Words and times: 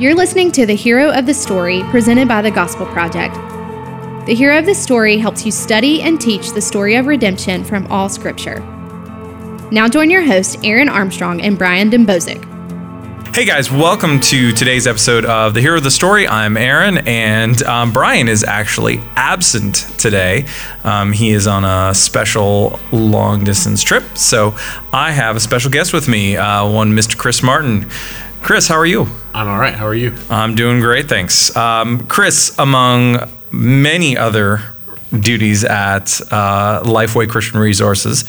You're 0.00 0.16
listening 0.16 0.50
to 0.52 0.66
the 0.66 0.74
Hero 0.74 1.12
of 1.12 1.24
the 1.24 1.32
Story 1.32 1.84
presented 1.84 2.26
by 2.26 2.42
the 2.42 2.50
Gospel 2.50 2.84
Project. 2.86 3.36
The 4.26 4.34
Hero 4.34 4.58
of 4.58 4.66
the 4.66 4.74
Story 4.74 5.18
helps 5.18 5.46
you 5.46 5.52
study 5.52 6.02
and 6.02 6.20
teach 6.20 6.50
the 6.50 6.60
story 6.60 6.96
of 6.96 7.06
redemption 7.06 7.62
from 7.62 7.86
all 7.86 8.08
Scripture. 8.08 8.58
Now 9.70 9.86
join 9.88 10.10
your 10.10 10.22
hosts, 10.22 10.56
Aaron 10.64 10.88
Armstrong 10.88 11.40
and 11.42 11.56
Brian 11.56 11.90
Dembowczyk. 11.90 12.44
Hey 13.36 13.44
guys, 13.44 13.70
welcome 13.70 14.18
to 14.20 14.52
today's 14.52 14.88
episode 14.88 15.24
of 15.24 15.54
The 15.54 15.60
Hero 15.60 15.78
of 15.78 15.84
the 15.84 15.92
Story. 15.92 16.26
I'm 16.26 16.56
Aaron, 16.56 16.98
and 16.98 17.62
um, 17.62 17.92
Brian 17.92 18.26
is 18.26 18.42
actually 18.42 18.98
absent 19.14 19.86
today. 19.98 20.46
Um, 20.82 21.12
he 21.12 21.30
is 21.30 21.46
on 21.46 21.64
a 21.64 21.94
special 21.94 22.80
long 22.90 23.44
distance 23.44 23.82
trip, 23.82 24.02
so 24.16 24.56
I 24.92 25.12
have 25.12 25.36
a 25.36 25.40
special 25.40 25.70
guest 25.70 25.92
with 25.92 26.08
me, 26.08 26.36
uh, 26.36 26.68
one 26.68 26.92
Mr. 26.92 27.16
Chris 27.16 27.44
Martin. 27.44 27.88
Chris, 28.44 28.68
how 28.68 28.74
are 28.74 28.84
you? 28.84 29.06
I'm 29.32 29.48
all 29.48 29.58
right. 29.58 29.72
How 29.72 29.86
are 29.86 29.94
you? 29.94 30.14
I'm 30.28 30.54
doing 30.54 30.78
great, 30.78 31.08
thanks. 31.08 31.56
Um, 31.56 32.06
Chris, 32.08 32.54
among 32.58 33.30
many 33.50 34.18
other 34.18 34.60
duties 35.18 35.64
at 35.64 36.20
uh, 36.30 36.82
Lifeway 36.82 37.26
Christian 37.26 37.58
Resources, 37.58 38.24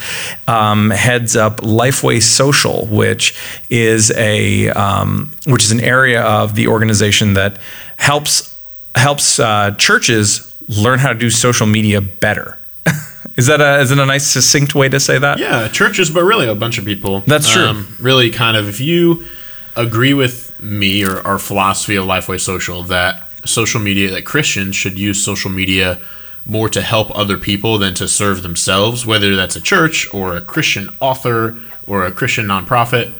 um, 0.48 0.88
heads 0.88 1.36
up 1.36 1.60
Lifeway 1.60 2.22
Social, 2.22 2.86
which 2.86 3.38
is 3.68 4.10
a 4.12 4.70
um, 4.70 5.32
which 5.46 5.64
is 5.64 5.70
an 5.70 5.80
area 5.80 6.22
of 6.22 6.54
the 6.54 6.68
organization 6.68 7.34
that 7.34 7.58
helps 7.98 8.58
helps 8.94 9.38
uh, 9.38 9.72
churches 9.72 10.56
learn 10.66 10.98
how 10.98 11.12
to 11.12 11.18
do 11.18 11.28
social 11.28 11.66
media 11.66 12.00
better. 12.00 12.58
is 13.36 13.48
that 13.48 13.60
a 13.60 13.80
is 13.82 13.90
a 13.90 13.96
nice 13.96 14.26
succinct 14.26 14.74
way 14.74 14.88
to 14.88 14.98
say 14.98 15.18
that? 15.18 15.38
Yeah, 15.38 15.68
churches, 15.68 16.08
but 16.08 16.24
really 16.24 16.48
a 16.48 16.54
bunch 16.54 16.78
of 16.78 16.86
people. 16.86 17.20
That's 17.20 17.52
true. 17.52 17.66
Um, 17.66 17.96
really, 18.00 18.30
kind 18.30 18.56
of 18.56 18.66
if 18.66 18.80
you 18.80 19.26
agree 19.76 20.14
with 20.14 20.58
me 20.60 21.04
or 21.04 21.20
our 21.20 21.38
philosophy 21.38 21.96
of 21.96 22.06
Lifeway 22.06 22.40
Social 22.40 22.82
that 22.84 23.22
social 23.44 23.80
media 23.80 24.10
that 24.10 24.24
Christians 24.24 24.74
should 24.74 24.98
use 24.98 25.22
social 25.22 25.50
media 25.50 26.00
more 26.44 26.68
to 26.68 26.80
help 26.80 27.16
other 27.16 27.36
people 27.36 27.78
than 27.78 27.94
to 27.94 28.08
serve 28.08 28.42
themselves, 28.42 29.04
whether 29.04 29.36
that's 29.36 29.56
a 29.56 29.60
church 29.60 30.12
or 30.14 30.36
a 30.36 30.40
Christian 30.40 30.88
author 31.00 31.56
or 31.86 32.04
a 32.04 32.12
Christian 32.12 32.46
nonprofit. 32.46 33.12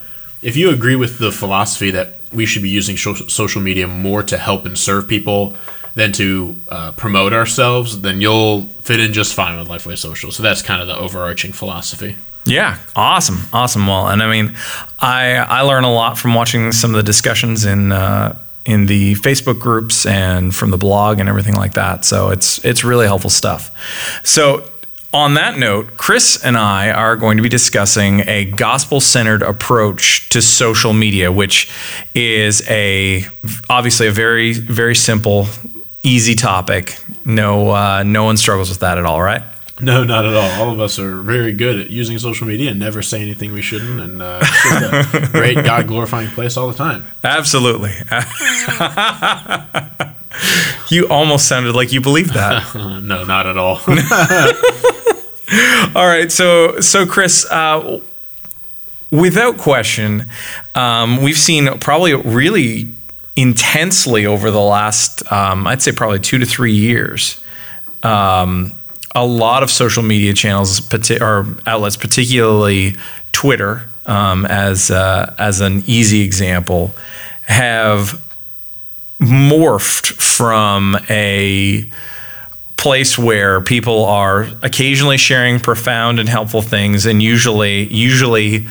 If 0.42 0.56
you 0.56 0.70
agree 0.70 0.96
with 0.96 1.18
the 1.18 1.32
philosophy 1.32 1.90
that 1.90 2.18
we 2.32 2.46
should 2.46 2.62
be 2.62 2.70
using 2.70 2.96
social 2.96 3.60
media 3.60 3.86
more 3.86 4.22
to 4.24 4.38
help 4.38 4.66
and 4.66 4.78
serve 4.78 5.08
people 5.08 5.54
than 5.94 6.12
to 6.12 6.60
uh, 6.68 6.92
promote 6.92 7.32
ourselves, 7.32 8.02
then 8.02 8.20
you'll 8.20 8.62
fit 8.80 9.00
in 9.00 9.12
just 9.12 9.34
fine 9.34 9.58
with 9.58 9.68
Lifeway 9.68 9.96
Social. 9.96 10.30
So 10.30 10.42
that's 10.42 10.62
kind 10.62 10.80
of 10.80 10.86
the 10.86 10.96
overarching 10.96 11.52
philosophy. 11.52 12.16
Yeah, 12.47 12.78
awesome, 12.94 13.41
awesome. 13.52 13.86
Well, 13.86 14.08
and 14.08 14.22
I 14.22 14.30
mean, 14.30 14.56
I 15.00 15.34
I 15.34 15.62
learn 15.62 15.84
a 15.84 15.92
lot 15.92 16.16
from 16.16 16.34
watching 16.34 16.70
some 16.72 16.91
of 16.91 16.97
the 16.97 17.03
discussions 17.03 17.64
in 17.64 17.91
uh, 17.91 18.38
in 18.64 18.86
the 18.86 19.14
Facebook 19.16 19.58
groups 19.58 20.06
and 20.06 20.55
from 20.55 20.70
the 20.70 20.77
blog 20.77 21.19
and 21.19 21.28
everything 21.28 21.55
like 21.55 21.75
that. 21.75 22.05
So 22.05 22.30
it's 22.30 22.64
it's 22.64 22.84
really 22.84 23.06
helpful 23.06 23.30
stuff. 23.30 23.70
So 24.25 24.69
on 25.12 25.34
that 25.34 25.58
note, 25.58 25.97
Chris 25.97 26.44
and 26.44 26.56
I 26.56 26.91
are 26.91 27.16
going 27.16 27.36
to 27.38 27.42
be 27.42 27.48
discussing 27.48 28.20
a 28.28 28.44
gospel 28.44 29.00
centered 29.00 29.42
approach 29.42 30.28
to 30.28 30.41
social 30.41 30.92
media, 30.92 31.33
which 31.33 31.69
is 32.14 32.69
a 32.69 33.27
obviously 33.69 34.06
a 34.06 34.12
very 34.12 34.53
very 34.53 34.94
simple, 34.94 35.47
easy 36.05 36.36
topic. 36.36 36.97
No 37.25 37.70
uh, 37.70 38.05
no 38.05 38.22
one 38.22 38.36
struggles 38.36 38.69
with 38.69 38.81
that 38.81 38.98
at 38.98 39.05
all, 39.05 39.20
right? 39.20 39.42
No, 39.80 40.05
not 40.05 40.24
at 40.24 40.34
all. 40.34 40.62
All 40.62 40.72
of 40.72 40.80
us 40.80 40.98
are 40.98 41.20
very 41.20 41.52
good 41.52 41.78
at 41.78 41.91
using 41.91 42.19
social 42.19 42.46
media 42.46 42.70
and 42.70 42.80
never 42.80 43.02
say 43.02 43.20
anything 43.20 43.52
we 43.52 43.60
shouldn't, 43.60 44.00
and 44.00 44.22
uh, 44.22 44.41
it's 44.42 45.14
a 45.14 45.28
great 45.32 45.56
God 45.56 45.86
glorifying 45.86 46.30
place 46.30 46.56
all 46.56 46.69
the 46.69 46.74
time. 46.74 47.05
Absolutely. 47.22 47.92
you 50.91 51.06
almost 51.08 51.47
sounded 51.47 51.74
like 51.74 51.92
you 51.92 52.00
believed 52.00 52.32
that. 52.32 52.74
no, 53.02 53.24
not 53.24 53.47
at 53.47 53.58
all. 53.58 53.80
all 55.94 56.06
right, 56.06 56.32
so 56.32 56.81
so 56.81 57.04
Chris, 57.04 57.47
uh, 57.50 58.00
without 59.10 59.58
question, 59.58 60.25
um, 60.75 61.22
we've 61.22 61.37
seen 61.37 61.66
probably 61.81 62.14
really 62.14 62.88
intensely 63.37 64.25
over 64.25 64.50
the 64.50 64.60
last, 64.60 65.31
um, 65.31 65.66
I'd 65.66 65.82
say 65.82 65.93
probably 65.93 66.19
two 66.19 66.38
to 66.38 66.47
three 66.47 66.72
years. 66.72 67.38
Um, 68.03 68.72
a 69.16 69.25
lot 69.25 69.62
of 69.62 69.71
social 69.71 70.03
media 70.03 70.34
channels 70.34 70.81
or 71.21 71.47
outlets, 71.66 71.97
particularly 71.97 72.94
Twitter, 73.32 73.88
um, 74.04 74.44
as 74.44 74.91
uh, 74.91 75.34
as 75.38 75.60
an 75.60 75.82
easy 75.87 76.21
example, 76.21 76.94
have 77.43 78.22
morphed 79.19 80.12
from 80.12 80.99
a 81.09 81.91
place 82.76 83.19
where 83.19 83.62
people 83.62 84.05
are 84.05 84.49
occasionally 84.62 85.16
sharing 85.16 85.60
profound 85.60 86.21
and 86.21 86.28
helpful 86.28 86.60
things, 86.60 87.06
and 87.06 87.22
usually 87.22 87.84
usually 87.93 88.66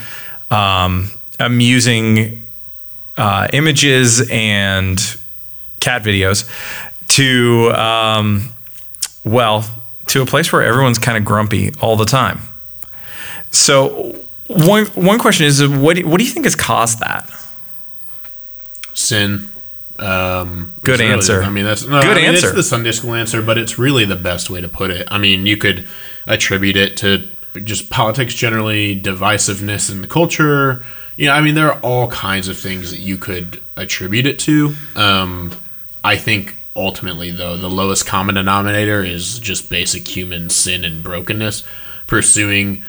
um, 0.52 1.10
amusing 1.40 2.46
uh, 3.16 3.48
images 3.52 4.30
and 4.30 5.16
cat 5.80 6.04
videos, 6.04 6.48
to 7.08 7.72
um, 7.72 8.48
well 9.24 9.64
to 10.08 10.22
a 10.22 10.26
place 10.26 10.52
where 10.52 10.62
everyone's 10.62 10.98
kind 10.98 11.16
of 11.18 11.24
grumpy 11.24 11.72
all 11.80 11.96
the 11.96 12.04
time. 12.04 12.40
So 13.50 14.24
one 14.48 14.86
one 14.86 15.18
question 15.18 15.46
is 15.46 15.66
what 15.66 15.96
do, 15.96 16.06
what 16.06 16.18
do 16.18 16.24
you 16.24 16.30
think 16.30 16.46
has 16.46 16.54
caused 16.54 17.00
that? 17.00 17.28
Sin. 18.94 19.48
Um, 19.98 20.74
Good 20.82 21.00
really, 21.00 21.12
answer. 21.12 21.42
I 21.42 21.48
mean, 21.48 21.64
that's 21.64 21.86
no, 21.86 22.02
good 22.02 22.10
I 22.10 22.14
mean, 22.16 22.24
answer. 22.26 22.48
It's 22.48 22.56
the 22.56 22.62
Sunday 22.62 22.92
school 22.92 23.14
answer, 23.14 23.40
but 23.40 23.56
it's 23.56 23.78
really 23.78 24.04
the 24.04 24.16
best 24.16 24.50
way 24.50 24.60
to 24.60 24.68
put 24.68 24.90
it. 24.90 25.08
I 25.10 25.18
mean, 25.18 25.46
you 25.46 25.56
could 25.56 25.88
attribute 26.26 26.76
it 26.76 26.98
to 26.98 27.26
just 27.64 27.88
politics 27.88 28.34
generally, 28.34 29.00
divisiveness 29.00 29.90
in 29.90 30.02
the 30.02 30.06
culture. 30.06 30.84
You 31.16 31.26
know, 31.26 31.32
I 31.32 31.40
mean, 31.40 31.54
there 31.54 31.72
are 31.72 31.80
all 31.80 32.08
kinds 32.08 32.48
of 32.48 32.58
things 32.58 32.90
that 32.90 33.00
you 33.00 33.16
could 33.16 33.60
attribute 33.74 34.26
it 34.26 34.38
to. 34.40 34.74
Um, 34.94 35.52
I 36.04 36.16
think 36.16 36.56
ultimately, 36.76 37.30
though, 37.30 37.56
the 37.56 37.70
lowest 37.70 38.06
common 38.06 38.34
denominator 38.34 39.02
is 39.02 39.38
just 39.38 39.68
basic 39.70 40.06
human 40.06 40.50
sin 40.50 40.84
and 40.84 41.02
brokenness, 41.02 41.64
pursuing 42.06 42.84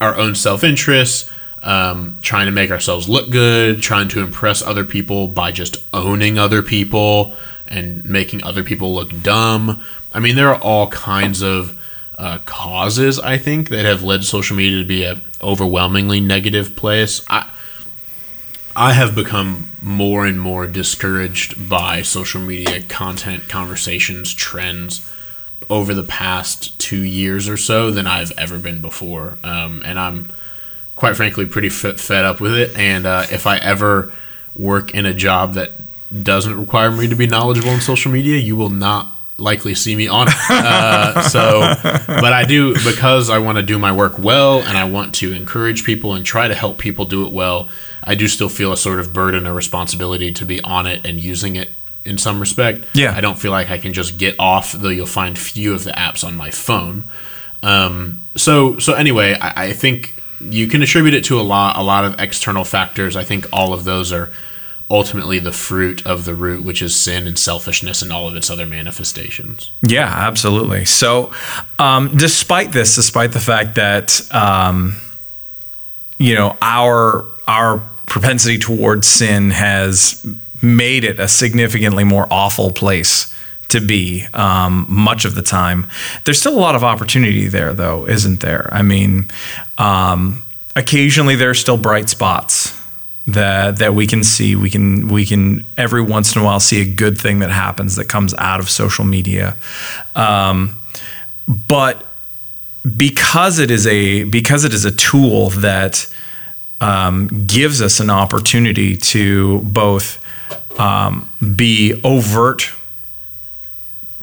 our 0.00 0.16
own 0.16 0.34
self 0.34 0.64
interest, 0.64 1.30
um, 1.62 2.18
trying 2.22 2.46
to 2.46 2.52
make 2.52 2.70
ourselves 2.70 3.08
look 3.08 3.30
good, 3.30 3.80
trying 3.80 4.08
to 4.08 4.20
impress 4.20 4.62
other 4.62 4.84
people 4.84 5.28
by 5.28 5.52
just 5.52 5.78
owning 5.92 6.38
other 6.38 6.62
people 6.62 7.34
and 7.66 8.04
making 8.04 8.42
other 8.42 8.64
people 8.64 8.94
look 8.94 9.22
dumb. 9.22 9.82
I 10.12 10.20
mean, 10.20 10.36
there 10.36 10.48
are 10.48 10.60
all 10.60 10.88
kinds 10.88 11.42
of 11.42 11.78
uh, 12.16 12.38
causes, 12.44 13.18
I 13.18 13.38
think, 13.38 13.68
that 13.68 13.84
have 13.84 14.02
led 14.02 14.24
social 14.24 14.56
media 14.56 14.78
to 14.78 14.84
be 14.84 15.04
an 15.04 15.22
overwhelmingly 15.40 16.20
negative 16.20 16.74
place. 16.74 17.24
I, 17.28 17.50
I 18.78 18.92
have 18.92 19.12
become 19.12 19.72
more 19.82 20.24
and 20.24 20.40
more 20.40 20.68
discouraged 20.68 21.68
by 21.68 22.02
social 22.02 22.40
media 22.40 22.80
content, 22.82 23.48
conversations, 23.48 24.32
trends 24.32 25.04
over 25.68 25.94
the 25.94 26.04
past 26.04 26.78
two 26.78 27.02
years 27.02 27.48
or 27.48 27.56
so 27.56 27.90
than 27.90 28.06
I've 28.06 28.30
ever 28.38 28.56
been 28.56 28.80
before. 28.80 29.36
Um, 29.42 29.82
and 29.84 29.98
I'm 29.98 30.28
quite 30.94 31.16
frankly 31.16 31.44
pretty 31.44 31.66
f- 31.66 31.98
fed 31.98 32.24
up 32.24 32.38
with 32.38 32.54
it. 32.54 32.78
And 32.78 33.04
uh, 33.04 33.26
if 33.32 33.48
I 33.48 33.58
ever 33.58 34.12
work 34.54 34.94
in 34.94 35.06
a 35.06 35.12
job 35.12 35.54
that 35.54 35.72
doesn't 36.22 36.56
require 36.56 36.92
me 36.92 37.08
to 37.08 37.16
be 37.16 37.26
knowledgeable 37.26 37.70
in 37.70 37.80
social 37.80 38.12
media, 38.12 38.38
you 38.38 38.54
will 38.54 38.70
not 38.70 39.17
likely 39.38 39.74
see 39.74 39.94
me 39.94 40.08
on 40.08 40.28
it. 40.28 40.34
Uh, 40.50 41.22
so, 41.22 41.60
but 42.06 42.32
I 42.32 42.44
do 42.44 42.74
because 42.84 43.30
I 43.30 43.38
want 43.38 43.56
to 43.56 43.62
do 43.62 43.78
my 43.78 43.92
work 43.92 44.18
well 44.18 44.60
and 44.60 44.76
I 44.76 44.84
want 44.84 45.14
to 45.16 45.32
encourage 45.32 45.84
people 45.84 46.14
and 46.14 46.26
try 46.26 46.48
to 46.48 46.54
help 46.54 46.78
people 46.78 47.04
do 47.04 47.24
it 47.24 47.32
well. 47.32 47.68
I 48.02 48.14
do 48.14 48.28
still 48.28 48.48
feel 48.48 48.72
a 48.72 48.76
sort 48.76 49.00
of 49.00 49.12
burden 49.12 49.46
or 49.46 49.54
responsibility 49.54 50.32
to 50.32 50.44
be 50.44 50.60
on 50.62 50.86
it 50.86 51.06
and 51.06 51.20
using 51.20 51.56
it 51.56 51.70
in 52.04 52.18
some 52.18 52.40
respect. 52.40 52.84
Yeah. 52.94 53.14
I 53.14 53.20
don't 53.20 53.38
feel 53.38 53.52
like 53.52 53.70
I 53.70 53.78
can 53.78 53.92
just 53.92 54.18
get 54.18 54.34
off, 54.38 54.72
though 54.72 54.88
you'll 54.88 55.06
find 55.06 55.38
few 55.38 55.74
of 55.74 55.84
the 55.84 55.92
apps 55.92 56.24
on 56.24 56.36
my 56.36 56.50
phone. 56.50 57.04
Um, 57.62 58.24
so 58.34 58.78
so 58.78 58.94
anyway, 58.94 59.34
I, 59.40 59.66
I 59.66 59.72
think 59.72 60.14
you 60.40 60.66
can 60.68 60.82
attribute 60.82 61.14
it 61.14 61.24
to 61.24 61.40
a 61.40 61.42
lot 61.42 61.76
a 61.76 61.82
lot 61.82 62.04
of 62.04 62.20
external 62.20 62.64
factors. 62.64 63.16
I 63.16 63.24
think 63.24 63.46
all 63.52 63.72
of 63.72 63.84
those 63.84 64.12
are 64.12 64.32
ultimately 64.90 65.38
the 65.38 65.52
fruit 65.52 66.06
of 66.06 66.24
the 66.24 66.34
root, 66.34 66.64
which 66.64 66.80
is 66.80 66.96
sin 66.96 67.26
and 67.26 67.38
selfishness 67.38 68.02
and 68.02 68.12
all 68.12 68.26
of 68.26 68.36
its 68.36 68.50
other 68.50 68.66
manifestations. 68.66 69.70
Yeah, 69.82 70.06
absolutely. 70.06 70.84
So, 70.84 71.32
um, 71.78 72.16
despite 72.16 72.72
this, 72.72 72.94
despite 72.94 73.32
the 73.32 73.40
fact 73.40 73.74
that 73.74 74.20
um, 74.34 74.96
you 76.18 76.34
know 76.34 76.56
our 76.62 77.26
our 77.46 77.78
propensity 78.06 78.58
towards 78.58 79.06
sin 79.06 79.50
has 79.50 80.26
made 80.62 81.04
it 81.04 81.20
a 81.20 81.28
significantly 81.28 82.04
more 82.04 82.26
awful 82.30 82.70
place 82.72 83.34
to 83.68 83.80
be 83.80 84.26
um, 84.32 84.86
much 84.88 85.24
of 85.24 85.34
the 85.34 85.42
time. 85.42 85.86
There's 86.24 86.40
still 86.40 86.56
a 86.56 86.60
lot 86.60 86.74
of 86.74 86.82
opportunity 86.82 87.48
there, 87.48 87.74
though, 87.74 88.08
isn't 88.08 88.40
there? 88.40 88.72
I 88.72 88.82
mean, 88.82 89.28
um, 89.76 90.42
occasionally 90.74 91.36
there 91.36 91.50
are 91.50 91.54
still 91.54 91.76
bright 91.76 92.08
spots. 92.08 92.77
That 93.28 93.78
that 93.78 93.94
we 93.94 94.06
can 94.06 94.24
see. 94.24 94.56
We 94.56 94.70
can 94.70 95.08
we 95.08 95.24
can 95.26 95.66
every 95.76 96.02
once 96.02 96.34
in 96.34 96.42
a 96.42 96.44
while 96.44 96.60
see 96.60 96.80
a 96.80 96.84
good 96.84 97.18
thing 97.18 97.40
that 97.40 97.50
happens 97.50 97.96
that 97.96 98.06
comes 98.06 98.34
out 98.34 98.58
of 98.58 98.70
social 98.70 99.04
media, 99.04 99.56
um, 100.16 100.78
but 101.46 102.04
because 102.96 103.58
it 103.58 103.70
is 103.70 103.86
a 103.86 104.24
because 104.24 104.64
it 104.64 104.72
is 104.72 104.84
a 104.84 104.92
tool 104.92 105.50
that 105.50 106.06
um, 106.80 107.44
gives 107.46 107.82
us 107.82 108.00
an 108.00 108.08
opportunity 108.08 108.96
to 108.96 109.60
both 109.60 110.24
um, 110.80 111.28
be 111.56 112.00
overt 112.04 112.70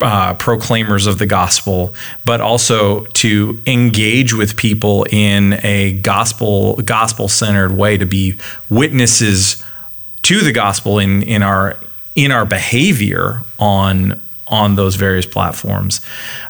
uh, 0.01 0.33
proclaimers 0.33 1.07
of 1.07 1.19
the 1.19 1.25
gospel, 1.25 1.93
but 2.25 2.41
also 2.41 3.05
to 3.05 3.59
engage 3.65 4.33
with 4.33 4.57
people 4.57 5.05
in 5.09 5.53
a 5.63 5.93
gospel 5.93 6.75
gospel 6.77 7.27
centered 7.27 7.71
way, 7.71 7.97
to 7.97 8.05
be 8.05 8.37
witnesses 8.69 9.63
to 10.23 10.41
the 10.41 10.51
gospel 10.51 10.99
in 10.99 11.23
in 11.23 11.43
our 11.43 11.79
in 12.15 12.31
our 12.31 12.45
behavior 12.45 13.43
on 13.59 14.21
on 14.47 14.75
those 14.75 14.95
various 14.95 15.25
platforms. 15.25 16.01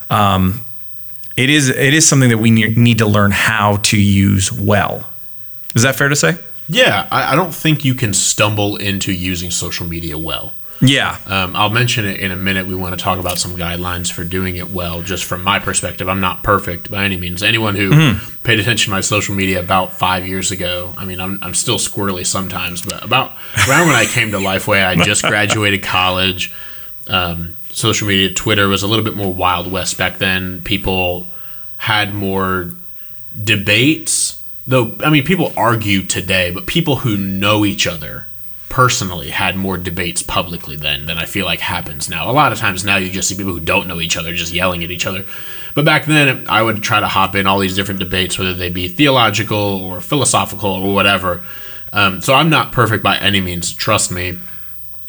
Um, 0.09 0.65
it 1.38 1.50
is 1.50 1.69
it 1.69 1.94
is 1.94 2.07
something 2.07 2.30
that 2.30 2.38
we 2.38 2.50
need 2.51 2.97
to 3.00 3.06
learn 3.06 3.31
how 3.31 3.77
to 3.77 4.01
use 4.01 4.51
well. 4.51 5.09
Is 5.75 5.83
that 5.83 5.95
fair 5.95 6.09
to 6.09 6.15
say? 6.15 6.38
Yeah, 6.68 7.07
I, 7.12 7.33
I 7.33 7.36
don't 7.36 7.53
think 7.53 7.86
you 7.86 7.94
can 7.94 8.13
stumble 8.13 8.77
into 8.77 9.13
using 9.13 9.51
social 9.51 9.86
media 9.86 10.18
well. 10.18 10.53
Yeah. 10.81 11.18
Um, 11.25 11.56
I'll 11.56 11.69
mention 11.69 12.06
it 12.06 12.19
in 12.19 12.31
a 12.31 12.36
minute. 12.36 12.68
We 12.68 12.75
want 12.75 12.98
to 12.98 13.04
talk 13.04 13.19
about 13.19 13.38
some 13.38 13.56
guidelines 13.56 14.12
for 14.12 14.24
doing 14.24 14.57
it 14.57 14.69
well, 14.69 15.01
just 15.01 15.24
from 15.24 15.44
my 15.44 15.60
perspective. 15.60 16.10
I'm 16.10 16.19
not 16.19 16.44
perfect 16.44 16.92
by 16.92 17.06
any 17.06 17.18
means. 17.18 17.44
Anyone 17.44 17.75
who 17.75 17.92
mm-hmm. 17.92 18.42
paid 18.44 18.60
attention 18.60 18.92
to 18.92 18.95
my 18.95 19.01
social 19.01 19.36
media 19.36 19.60
about 19.60 19.94
five 19.94 20.27
years 20.27 20.51
ago, 20.51 20.94
I 20.98 21.06
mean, 21.06 21.19
I'm, 21.19 21.39
I'm 21.42 21.54
still 21.54 21.77
squirrely 21.77 22.25
sometimes, 22.25 22.81
but 22.81 23.04
about 23.04 23.31
around 23.68 23.88
when 23.88 23.95
I 23.95 24.06
came 24.06 24.31
to 24.31 24.38
Lifeway, 24.38 24.86
I 24.86 24.95
just 24.95 25.24
graduated 25.24 25.83
college. 25.83 26.54
Um, 27.07 27.56
social 27.71 28.07
media, 28.07 28.33
Twitter 28.33 28.68
was 28.68 28.83
a 28.83 28.88
little 28.88 29.06
bit 29.06 29.16
more 29.16 29.33
Wild 29.33 29.71
West 29.71 29.98
back 29.98 30.18
then. 30.18 30.62
People 30.63 31.28
had 31.78 32.13
more 32.13 32.71
debates, 33.42 34.42
though, 34.66 34.95
I 35.04 35.10
mean, 35.10 35.24
people 35.24 35.54
argue 35.56 36.04
today, 36.04 36.51
but 36.51 36.66
people 36.66 36.98
who 36.98 37.18
know 37.18 37.66
each 37.66 37.86
other 37.88 38.28
personally 38.75 39.30
had 39.30 39.56
more 39.56 39.77
debates 39.77 40.22
publicly 40.22 40.75
then 40.75 41.06
than 41.06 41.18
I 41.18 41.24
feel 41.24 41.45
like 41.45 41.62
happens 41.62 42.10
now. 42.10 42.30
A 42.30 42.33
lot 42.33 42.51
of 42.51 42.57
times 42.57 42.83
now 42.83 42.98
you 42.98 43.10
just 43.10 43.30
see 43.30 43.38
people 43.38 43.54
who 43.54 43.62
don't 43.62 43.88
know 43.88 44.01
each 44.01 44.18
other 44.18 44.33
just 44.33 44.51
yelling 44.51 44.83
at 44.83 44.92
each 44.92 45.06
other. 45.06 45.24
But 45.75 45.86
back 45.86 46.04
then 46.04 46.45
I 46.50 46.62
would 46.62 46.83
try 46.83 47.00
to 47.00 47.07
hop 47.07 47.36
in 47.36 47.48
all 47.48 47.60
these 47.60 47.74
different 47.74 48.01
debates, 48.01 48.38
whether 48.38 48.54
they 48.54 48.69
be 48.69 48.89
theological 48.89 49.57
or 49.57 50.01
philosophical 50.01 50.72
or 50.72 50.94
whatever. 50.94 51.42
Um, 51.94 52.22
so 52.22 52.33
I'm 52.33 52.50
not 52.50 52.74
perfect 52.74 53.01
by 53.01 53.18
any 53.18 53.39
means, 53.39 53.72
trust 53.72 54.12
me. 54.12 54.39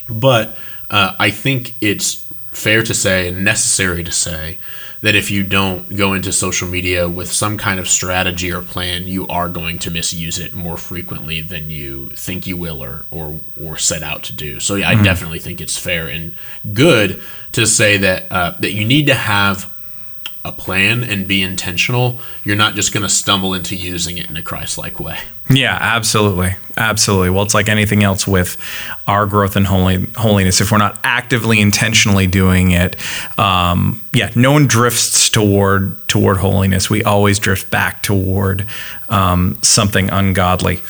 But 0.09 0.57
uh, 0.89 1.17
I 1.19 1.31
think 1.31 1.75
it's 1.81 2.25
fair 2.53 2.85
to 2.85 2.95
say 2.95 3.27
and 3.27 3.43
necessary 3.43 4.05
to 4.05 4.13
say 4.13 4.61
that 5.07 5.15
if 5.15 5.31
you 5.31 5.45
don't 5.45 5.95
go 5.95 6.15
into 6.15 6.33
social 6.33 6.67
media 6.67 7.09
with 7.09 7.31
some 7.31 7.57
kind 7.57 7.79
of 7.79 7.89
strategy 7.89 8.51
or 8.51 8.61
plan, 8.61 9.07
you 9.07 9.25
are 9.29 9.49
going 9.49 9.79
to 9.79 9.89
misuse 9.89 10.37
it 10.37 10.53
more 10.53 10.77
frequently 10.77 11.41
than 11.41 11.71
you 11.71 12.09
think 12.11 12.45
you 12.45 12.57
will 12.57 12.83
or 12.83 13.07
or, 13.13 13.39
or 13.63 13.77
set 13.77 14.03
out 14.03 14.25
to 14.25 14.33
do. 14.33 14.59
So 14.59 14.75
yeah, 14.75 14.91
mm-hmm. 14.91 15.03
I 15.03 15.05
definitely 15.05 15.39
think 15.39 15.61
it's 15.61 15.79
fair 15.79 16.09
and 16.09 16.35
good 16.73 17.23
to 17.53 17.69
say 17.69 17.99
that 17.99 18.33
uh, 18.33 18.57
that 18.59 18.73
you 18.73 18.85
need 18.85 19.07
to 19.07 19.15
have 19.15 19.73
a 20.47 20.53
plan 20.53 21.03
and 21.03 21.27
be 21.27 21.43
intentional. 21.43 22.21
You're 22.45 22.57
not 22.57 22.75
just 22.75 22.93
going 22.93 23.03
to 23.03 23.09
stumble 23.09 23.55
into 23.55 23.75
using 23.75 24.19
it 24.19 24.31
in 24.31 24.37
a 24.37 24.43
Christ-like 24.43 25.01
way. 25.01 25.19
Yeah, 25.49 25.79
absolutely. 25.81 26.57
Absolutely. 26.77 27.31
Well, 27.31 27.45
it's 27.45 27.55
like 27.55 27.69
anything 27.69 28.03
else 28.03 28.27
with 28.27 28.57
our 29.07 29.27
growth 29.27 29.57
in 29.57 29.65
holy, 29.65 30.07
holiness. 30.17 30.61
If 30.61 30.73
we're 30.73 30.79
not 30.79 30.99
actively, 31.05 31.61
intentionally 31.61 32.27
doing 32.27 32.73
it, 32.73 32.97
um, 33.39 34.03
yeah, 34.13 34.31
no 34.35 34.53
one 34.53 34.67
drifts 34.67 35.31
toward 35.31 36.09
toward 36.09 36.39
holiness. 36.39 36.91
We 36.91 37.05
always 37.05 37.39
drift 37.39 37.71
back 37.71 38.03
toward 38.03 38.67
um, 39.09 39.59
something 39.63 40.11
ungodly. 40.11 40.81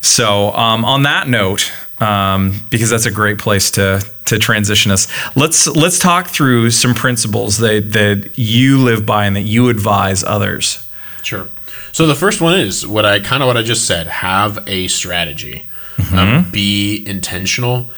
So, 0.00 0.50
um, 0.52 0.84
on 0.84 1.04
that 1.04 1.28
note, 1.28 1.72
um, 2.02 2.58
because 2.68 2.90
that's 2.90 3.06
a 3.06 3.10
great 3.10 3.38
place 3.38 3.70
to 3.72 4.04
to 4.24 4.38
transition 4.38 4.90
us. 4.90 5.08
Let's 5.36 5.66
let's 5.66 5.98
talk 5.98 6.28
through 6.28 6.70
some 6.70 6.94
principles 6.94 7.58
that 7.58 7.92
that 7.92 8.38
you 8.38 8.78
live 8.78 9.06
by 9.06 9.26
and 9.26 9.36
that 9.36 9.42
you 9.42 9.68
advise 9.68 10.24
others. 10.24 10.86
Sure. 11.22 11.48
So 11.92 12.06
the 12.06 12.14
first 12.14 12.40
one 12.40 12.58
is 12.58 12.86
what 12.86 13.04
I 13.04 13.20
kind 13.20 13.42
of 13.42 13.46
what 13.46 13.56
I 13.56 13.62
just 13.62 13.86
said. 13.86 14.06
Have 14.06 14.66
a 14.66 14.88
strategy. 14.88 15.66
Mm-hmm. 15.96 16.18
Um, 16.18 16.50
be 16.50 17.04
intentional. 17.06 17.88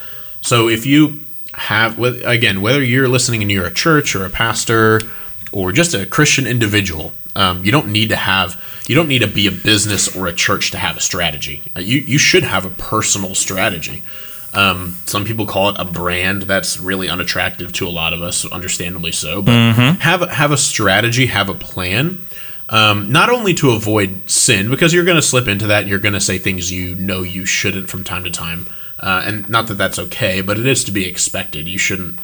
So 0.40 0.68
if 0.68 0.84
you 0.84 1.20
have, 1.54 1.98
again, 2.00 2.60
whether 2.60 2.82
you're 2.82 3.08
listening 3.08 3.40
and 3.40 3.50
you're 3.50 3.66
a 3.66 3.72
church 3.72 4.14
or 4.16 4.26
a 4.26 4.30
pastor 4.30 5.00
or 5.52 5.72
just 5.72 5.94
a 5.94 6.04
Christian 6.04 6.46
individual, 6.46 7.12
um, 7.36 7.64
you 7.64 7.70
don't 7.70 7.88
need 7.88 8.08
to 8.08 8.16
have 8.16 8.60
you 8.86 8.94
don't 8.94 9.08
need 9.08 9.20
to 9.20 9.26
be 9.26 9.46
a 9.46 9.52
business 9.52 10.14
or 10.14 10.26
a 10.26 10.32
church 10.32 10.70
to 10.72 10.78
have 10.78 10.96
a 10.96 11.00
strategy. 11.00 11.62
Uh, 11.76 11.80
you 11.80 11.98
you 11.98 12.18
should 12.18 12.42
have 12.42 12.64
a 12.64 12.70
personal 12.70 13.34
strategy. 13.34 14.02
Um, 14.52 14.96
some 15.04 15.24
people 15.24 15.46
call 15.46 15.70
it 15.70 15.76
a 15.78 15.84
brand. 15.84 16.42
That's 16.42 16.78
really 16.78 17.08
unattractive 17.08 17.72
to 17.74 17.88
a 17.88 17.90
lot 17.90 18.12
of 18.12 18.22
us, 18.22 18.44
understandably 18.46 19.12
so. 19.12 19.42
But 19.42 19.52
mm-hmm. 19.52 20.00
have 20.00 20.28
have 20.30 20.52
a 20.52 20.56
strategy, 20.56 21.26
have 21.26 21.48
a 21.48 21.54
plan. 21.54 22.26
Um, 22.68 23.12
not 23.12 23.28
only 23.28 23.52
to 23.54 23.70
avoid 23.70 24.30
sin, 24.30 24.70
because 24.70 24.94
you're 24.94 25.04
going 25.04 25.16
to 25.16 25.22
slip 25.22 25.48
into 25.48 25.66
that, 25.66 25.82
and 25.82 25.90
you're 25.90 25.98
going 25.98 26.14
to 26.14 26.20
say 26.20 26.38
things 26.38 26.72
you 26.72 26.94
know 26.94 27.22
you 27.22 27.44
shouldn't 27.44 27.90
from 27.90 28.04
time 28.04 28.24
to 28.24 28.30
time, 28.30 28.66
uh, 29.00 29.22
and 29.24 29.48
not 29.50 29.66
that 29.66 29.74
that's 29.74 29.98
okay, 29.98 30.40
but 30.40 30.58
it 30.58 30.66
is 30.66 30.82
to 30.84 30.92
be 30.92 31.06
expected. 31.06 31.68
You 31.68 31.78
shouldn't 31.78 32.18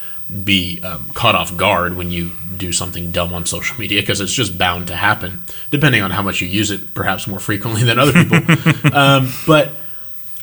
be 0.45 0.81
um, 0.83 1.09
caught 1.11 1.35
off 1.35 1.57
guard 1.57 1.97
when 1.97 2.11
you 2.11 2.31
do 2.57 2.73
something 2.73 3.11
dumb 3.11 3.33
on 3.33 3.47
social 3.47 3.79
media 3.79 4.01
because 4.01 4.21
it's 4.21 4.33
just 4.33 4.57
bound 4.57 4.87
to 4.89 4.95
happen, 4.95 5.43
depending 5.71 6.03
on 6.03 6.11
how 6.11 6.23
much 6.23 6.41
you 6.41 6.49
use 6.49 6.71
it, 6.71 6.95
perhaps 6.95 7.27
more 7.27 7.41
frequently 7.41 7.83
than 7.83 7.99
other 7.99 8.13
people. 8.13 8.93
um, 8.97 9.33
but 9.47 9.73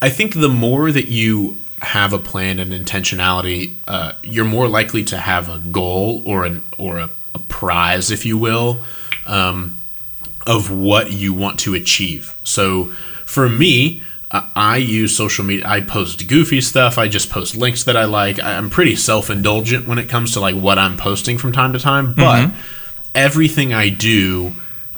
I 0.01 0.10
think 0.10 0.34
the 0.34 0.50
more 0.50 0.92
that 0.92 1.07
you 1.07 1.57
have 1.81 2.12
a 2.12 2.18
plan 2.18 2.60
and 2.60 2.72
intentionality, 2.72 3.75
uh, 3.88 4.13
you're 4.24 4.45
more 4.45 4.68
likely 4.68 5.04
to 5.06 5.18
have 5.18 5.48
a 5.50 5.60
goal 5.60 6.22
or 6.25 6.45
an 6.45 6.63
or 6.78 6.98
a, 6.98 7.10
a 7.36 7.39
prize, 7.39 8.12
if 8.12 8.25
you 8.25 8.38
will, 8.38 8.81
um, 9.25 9.78
of 10.45 10.72
what 10.72 11.12
you 11.12 11.34
want 11.34 11.60
to 11.60 11.75
achieve. 11.75 12.36
So 12.44 12.86
for 13.25 13.48
me, 13.48 14.01
I 14.29 14.77
use 14.77 15.15
social 15.15 15.45
media. 15.45 15.65
I 15.65 15.79
post 15.79 16.27
goofy 16.27 16.59
stuff. 16.59 16.97
I 16.97 17.07
just 17.07 17.29
post 17.29 17.56
links 17.56 17.85
that 17.85 17.95
I 17.95 18.03
like. 18.06 18.44
I'm 18.44 18.69
pretty 18.69 18.96
self 18.96 19.29
indulgent 19.29 19.88
when 19.88 19.98
it 19.98 20.10
comes 20.10 20.34
to 20.34 20.41
like 20.41 20.55
what 20.55 20.77
I'm 20.77 20.98
posting 20.98 21.38
from 21.38 21.53
time 21.53 21.72
to 21.74 21.79
time. 21.79 22.13
But 22.13 22.48
mm-hmm. 22.48 22.60
everything 23.15 23.74
I 23.74 23.89
do, 23.89 24.53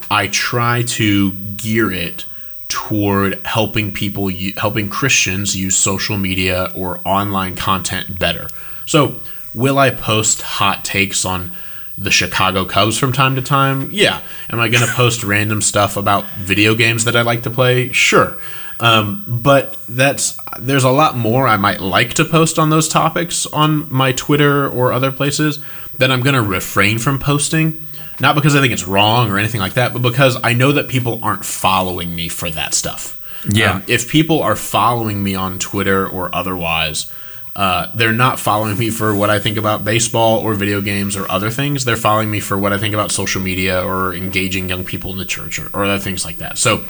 I 0.09 0.27
try 0.27 0.81
to 0.83 1.31
gear 1.31 1.91
it 1.91 2.25
toward 2.69 3.45
helping 3.45 3.91
people, 3.91 4.31
helping 4.57 4.89
Christians 4.89 5.55
use 5.55 5.75
social 5.75 6.17
media 6.17 6.71
or 6.74 7.00
online 7.05 7.55
content 7.55 8.17
better. 8.17 8.48
So, 8.88 9.19
will 9.53 9.77
I 9.77 9.91
post 9.91 10.41
hot 10.41 10.83
takes 10.83 11.24
on 11.24 11.51
the 11.98 12.12
Chicago 12.12 12.65
Cubs 12.65 12.98
from 12.98 13.12
time 13.12 13.36
to 13.36 13.41
time? 13.43 13.89
Yeah. 13.91 14.21
Am 14.50 14.59
I 14.59 14.69
going 14.69 14.83
to 14.88 14.91
post 14.93 15.24
random 15.24 15.62
stuff 15.62 15.98
about 15.98 16.25
video 16.38 16.74
games 16.74 17.05
that 17.05 17.15
I 17.15 17.21
like 17.21 17.43
to 17.43 17.51
play? 17.51 17.91
Sure. 17.91 18.38
Um, 18.79 19.25
but 19.27 19.77
that's 19.89 20.38
there's 20.59 20.86
a 20.86 20.89
lot 20.89 21.17
more 21.17 21.48
I 21.48 21.57
might 21.57 21.81
like 21.81 22.13
to 22.15 22.25
post 22.25 22.57
on 22.57 22.69
those 22.69 22.88
topics 22.88 23.45
on 23.48 23.91
my 23.91 24.13
Twitter 24.13 24.69
or 24.69 24.93
other 24.93 25.12
places 25.12 25.59
that 25.98 26.12
I'm 26.12 26.21
going 26.21 26.36
to 26.36 26.41
refrain 26.41 26.98
from 26.98 27.19
posting. 27.19 27.86
Not 28.21 28.36
because 28.36 28.55
I 28.55 28.62
think 28.62 28.74
it's 28.74 28.88
wrong 28.88 29.29
or 29.29 29.38
anything 29.38 29.62
like 29.62 29.74
that, 29.74 29.93
but 29.93 30.01
because 30.01 30.38
I 30.43 30.53
know 30.53 30.74
that 30.74 30.88
people 30.88 31.19
aren't 31.24 31.45
following 31.45 32.15
me 32.15 32.27
for 32.27 32.50
that 32.50 32.74
stuff. 32.74 33.15
Yeah. 33.50 33.75
Um, 33.75 33.83
if 33.88 34.09
people 34.09 34.41
are 34.43 34.55
following 34.55 35.24
me 35.24 35.36
on 35.36 35.59
Twitter 35.59 36.05
or 36.05 36.33
otherwise, 36.36 37.09
uh, 37.55 37.91
they're 37.95 38.12
not 38.12 38.39
following 38.39 38.77
me 38.77 38.89
for 38.89 39.15
what 39.15 39.29
I 39.29 39.39
think 39.39 39.57
about 39.57 39.86
baseball 39.86 40.39
or 40.39 40.53
video 40.53 40.81
games 40.81 41.15
or 41.15 41.29
other 41.31 41.50
things. 41.50 41.86
They're 41.86 41.95
following 41.98 42.29
me 42.29 42.39
for 42.39 42.57
what 42.57 42.74
I 42.74 42.77
think 42.77 42.93
about 42.93 43.12
social 43.12 43.41
media 43.41 43.81
or 43.81 44.13
engaging 44.13 44.69
young 44.69 44.83
people 44.83 45.12
in 45.12 45.17
the 45.17 45.25
church 45.25 45.59
or, 45.59 45.67
or 45.74 45.86
other 45.86 46.00
things 46.00 46.25
like 46.25 46.38
that. 46.38 46.57
So 46.57 46.83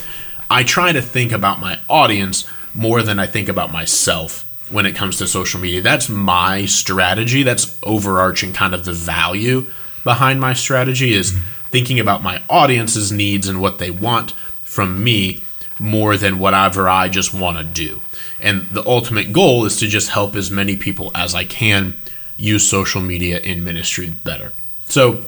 I 0.50 0.64
try 0.64 0.92
to 0.92 1.02
think 1.02 1.32
about 1.32 1.60
my 1.60 1.80
audience 1.88 2.48
more 2.74 3.04
than 3.04 3.20
I 3.20 3.28
think 3.28 3.50
about 3.50 3.72
myself 3.72 4.46
when 4.72 4.86
it 4.86 4.96
comes 4.96 5.18
to 5.18 5.28
social 5.28 5.60
media. 5.60 5.82
That's 5.82 6.10
my 6.10 6.66
strategy. 6.66 7.44
That's 7.44 7.78
overarching 7.84 8.54
kind 8.54 8.74
of 8.74 8.86
the 8.86 8.94
value 8.94 9.68
behind 10.04 10.40
my 10.40 10.54
strategy 10.54 11.14
is 11.14 11.32
mm-hmm. 11.32 11.70
thinking 11.70 12.00
about 12.00 12.24
my 12.24 12.42
audience's 12.50 13.12
needs 13.12 13.48
and 13.48 13.62
what 13.62 13.80
they 13.80 13.92
want 13.92 14.32
from 14.64 15.04
me 15.04 15.44
more 15.80 16.18
than 16.18 16.40
whatever 16.40 16.88
I 16.90 17.10
just 17.10 17.34
want 17.34 17.58
to 17.58 17.64
do. 17.64 18.02
And 18.40 18.70
the 18.70 18.86
ultimate 18.86 19.34
goal 19.34 19.66
is 19.66 19.78
to 19.78 19.88
just 19.88 20.10
help 20.10 20.36
as 20.36 20.52
many 20.52 20.78
people 20.78 21.12
as 21.14 21.36
I 21.36 21.46
can 21.46 22.00
use 22.38 22.68
social 22.68 23.02
media 23.02 23.40
in 23.40 23.64
ministry 23.64 24.10
better. 24.10 24.54
So 24.86 25.24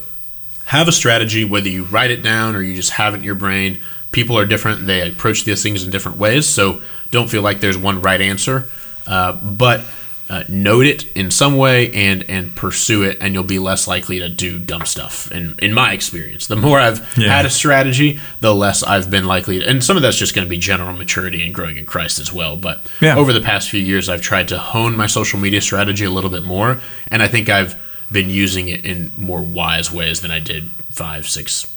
have 0.65 0.87
a 0.87 0.93
strategy, 0.93 1.43
whether 1.43 1.69
you 1.69 1.83
write 1.83 2.11
it 2.11 2.23
down 2.23 2.55
or 2.55 2.61
you 2.61 2.75
just 2.75 2.91
have 2.91 3.13
it 3.13 3.17
in 3.17 3.23
your 3.23 3.35
brain 3.35 3.79
people 4.11 4.37
are 4.37 4.45
different. 4.45 4.85
They 4.87 5.07
approach 5.09 5.43
these 5.45 5.63
things 5.63 5.83
in 5.83 5.91
different 5.91 6.17
ways. 6.17 6.45
So 6.47 6.81
don't 7.11 7.29
feel 7.29 7.41
like 7.41 7.59
there's 7.61 7.77
one 7.77 8.01
right 8.01 8.21
answer. 8.21 8.67
Uh, 9.07 9.33
but 9.33 9.81
uh, 10.29 10.43
note 10.47 10.85
it 10.85 11.05
in 11.13 11.29
some 11.29 11.57
way 11.57 11.91
and 11.91 12.23
and 12.29 12.55
pursue 12.55 13.03
it, 13.03 13.17
and 13.19 13.33
you'll 13.33 13.43
be 13.43 13.59
less 13.59 13.85
likely 13.85 14.19
to 14.19 14.29
do 14.29 14.57
dumb 14.59 14.85
stuff. 14.85 15.29
In 15.31 15.55
in 15.61 15.73
my 15.73 15.91
experience, 15.91 16.47
the 16.47 16.55
more 16.55 16.79
I've 16.79 16.99
Yeah. 17.17 17.35
had 17.35 17.45
a 17.45 17.49
strategy, 17.49 18.17
the 18.39 18.55
less 18.55 18.81
I've 18.81 19.09
been 19.09 19.25
likely. 19.25 19.59
To, 19.59 19.67
and 19.67 19.83
some 19.83 19.97
of 19.97 20.03
that's 20.03 20.17
just 20.17 20.33
going 20.33 20.45
to 20.45 20.49
be 20.49 20.57
general 20.57 20.93
maturity 20.93 21.43
and 21.43 21.53
growing 21.53 21.75
in 21.75 21.85
Christ 21.85 22.17
as 22.19 22.31
well. 22.31 22.55
But 22.55 22.85
Yeah. 23.01 23.17
over 23.17 23.33
the 23.33 23.41
past 23.41 23.69
few 23.69 23.81
years, 23.81 24.07
I've 24.07 24.21
tried 24.21 24.47
to 24.49 24.57
hone 24.57 24.95
my 24.95 25.07
social 25.07 25.37
media 25.39 25.59
strategy 25.61 26.05
a 26.05 26.11
little 26.11 26.29
bit 26.29 26.43
more, 26.43 26.79
and 27.09 27.21
I 27.21 27.27
think 27.27 27.49
I've 27.49 27.75
been 28.09 28.29
using 28.29 28.69
it 28.69 28.85
in 28.85 29.11
more 29.17 29.41
wise 29.41 29.91
ways 29.91 30.21
than 30.21 30.31
I 30.31 30.39
did 30.39 30.69
five, 30.91 31.27
six, 31.27 31.67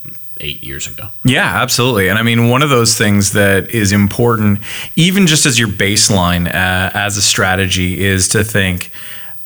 eight 0.40 0.62
years 0.62 0.86
ago. 0.86 1.08
Yeah, 1.24 1.62
absolutely. 1.62 2.08
And 2.08 2.18
I 2.18 2.22
mean, 2.22 2.48
one 2.48 2.62
of 2.62 2.70
those 2.70 2.96
things 2.96 3.32
that 3.32 3.70
is 3.70 3.92
important, 3.92 4.60
even 4.96 5.26
just 5.26 5.46
as 5.46 5.58
your 5.58 5.68
baseline 5.68 6.46
uh, 6.46 6.90
as 6.94 7.16
a 7.16 7.22
strategy, 7.22 8.04
is 8.04 8.28
to 8.30 8.44
think, 8.44 8.90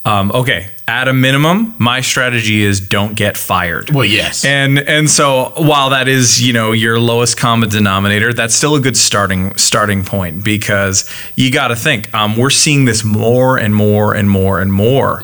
um, 0.04 0.32
okay, 0.32 0.70
at 0.86 1.06
a 1.06 1.12
minimum, 1.12 1.74
my 1.78 2.00
strategy 2.00 2.62
is 2.62 2.80
don't 2.80 3.14
get 3.14 3.36
fired. 3.36 3.90
Well, 3.90 4.06
yes. 4.06 4.44
And 4.44 4.78
and 4.78 5.10
so 5.10 5.52
while 5.56 5.90
that 5.90 6.08
is 6.08 6.40
you 6.40 6.54
know 6.54 6.72
your 6.72 6.98
lowest 6.98 7.36
common 7.36 7.68
denominator, 7.68 8.32
that's 8.32 8.54
still 8.54 8.74
a 8.74 8.80
good 8.80 8.96
starting 8.96 9.54
starting 9.56 10.04
point 10.04 10.42
because 10.42 11.08
you 11.36 11.52
got 11.52 11.68
to 11.68 11.76
think 11.76 12.12
um, 12.14 12.36
we're 12.36 12.48
seeing 12.48 12.86
this 12.86 13.04
more 13.04 13.58
and 13.58 13.74
more 13.74 14.14
and 14.14 14.30
more 14.30 14.60
and 14.60 14.72
more. 14.72 15.22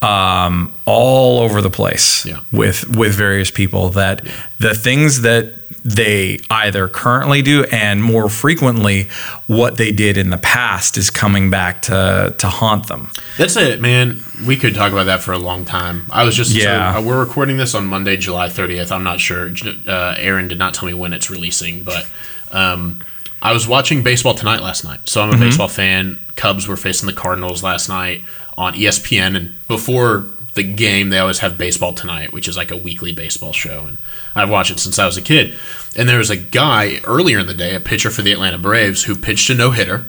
Um, 0.00 0.72
all 0.84 1.40
over 1.40 1.60
the 1.60 1.70
place 1.70 2.24
Yeah. 2.24 2.38
with 2.52 2.88
with 2.96 3.14
various 3.14 3.50
people 3.50 3.88
that 3.90 4.24
the 4.60 4.72
things 4.72 5.22
that 5.22 5.54
they 5.84 6.38
either 6.50 6.86
currently 6.86 7.42
do 7.42 7.64
and 7.72 8.02
more 8.02 8.28
frequently 8.28 9.08
what 9.48 9.76
they 9.76 9.90
did 9.90 10.16
in 10.16 10.30
the 10.30 10.38
past 10.38 10.96
is 10.98 11.10
coming 11.10 11.50
back 11.50 11.82
to 11.82 12.32
to 12.38 12.46
haunt 12.48 12.86
them. 12.86 13.10
That's 13.38 13.56
it, 13.56 13.80
man. 13.80 14.22
We 14.46 14.56
could 14.56 14.74
talk 14.76 14.92
about 14.92 15.06
that 15.06 15.20
for 15.20 15.32
a 15.32 15.38
long 15.38 15.64
time. 15.64 16.04
I 16.10 16.22
was 16.22 16.36
just 16.36 16.52
Yeah. 16.52 16.92
So, 16.92 16.98
uh, 16.98 17.02
we're 17.02 17.18
recording 17.18 17.56
this 17.56 17.74
on 17.74 17.86
Monday, 17.86 18.16
July 18.16 18.48
30th. 18.48 18.92
I'm 18.92 19.02
not 19.02 19.18
sure. 19.18 19.50
Uh, 19.88 20.14
Aaron 20.16 20.46
did 20.46 20.58
not 20.60 20.74
tell 20.74 20.86
me 20.86 20.94
when 20.94 21.12
it's 21.12 21.28
releasing, 21.28 21.82
but 21.82 22.06
um, 22.52 22.98
I 23.42 23.52
was 23.52 23.66
watching 23.66 24.04
baseball 24.04 24.34
tonight 24.34 24.62
last 24.62 24.84
night. 24.84 25.00
So 25.08 25.22
I'm 25.22 25.30
a 25.32 25.36
baseball 25.38 25.68
fan. 25.68 26.20
Cubs 26.36 26.68
were 26.68 26.76
facing 26.76 27.08
the 27.08 27.12
Cardinals 27.12 27.64
last 27.64 27.88
night 27.88 28.22
on 28.58 28.74
ESPN, 28.74 29.36
and 29.36 29.66
before 29.68 30.26
the 30.54 30.62
game, 30.62 31.10
they 31.10 31.18
always 31.18 31.38
have 31.38 31.56
baseball 31.56 31.92
tonight, 31.92 32.32
which 32.32 32.48
is 32.48 32.56
like 32.56 32.70
a 32.70 32.76
weekly 32.76 33.12
baseball 33.12 33.52
show, 33.52 33.84
and 33.86 33.98
I've 34.34 34.50
watched 34.50 34.70
it 34.70 34.80
since 34.80 34.98
I 34.98 35.06
was 35.06 35.16
a 35.16 35.22
kid. 35.22 35.54
And 35.96 36.08
there 36.08 36.18
was 36.18 36.30
a 36.30 36.36
guy 36.36 37.00
earlier 37.04 37.38
in 37.38 37.46
the 37.46 37.54
day, 37.54 37.74
a 37.74 37.80
pitcher 37.80 38.10
for 38.10 38.22
the 38.22 38.32
Atlanta 38.32 38.58
Braves, 38.58 39.04
who 39.04 39.14
pitched 39.14 39.48
a 39.50 39.54
no 39.54 39.70
hitter 39.70 40.06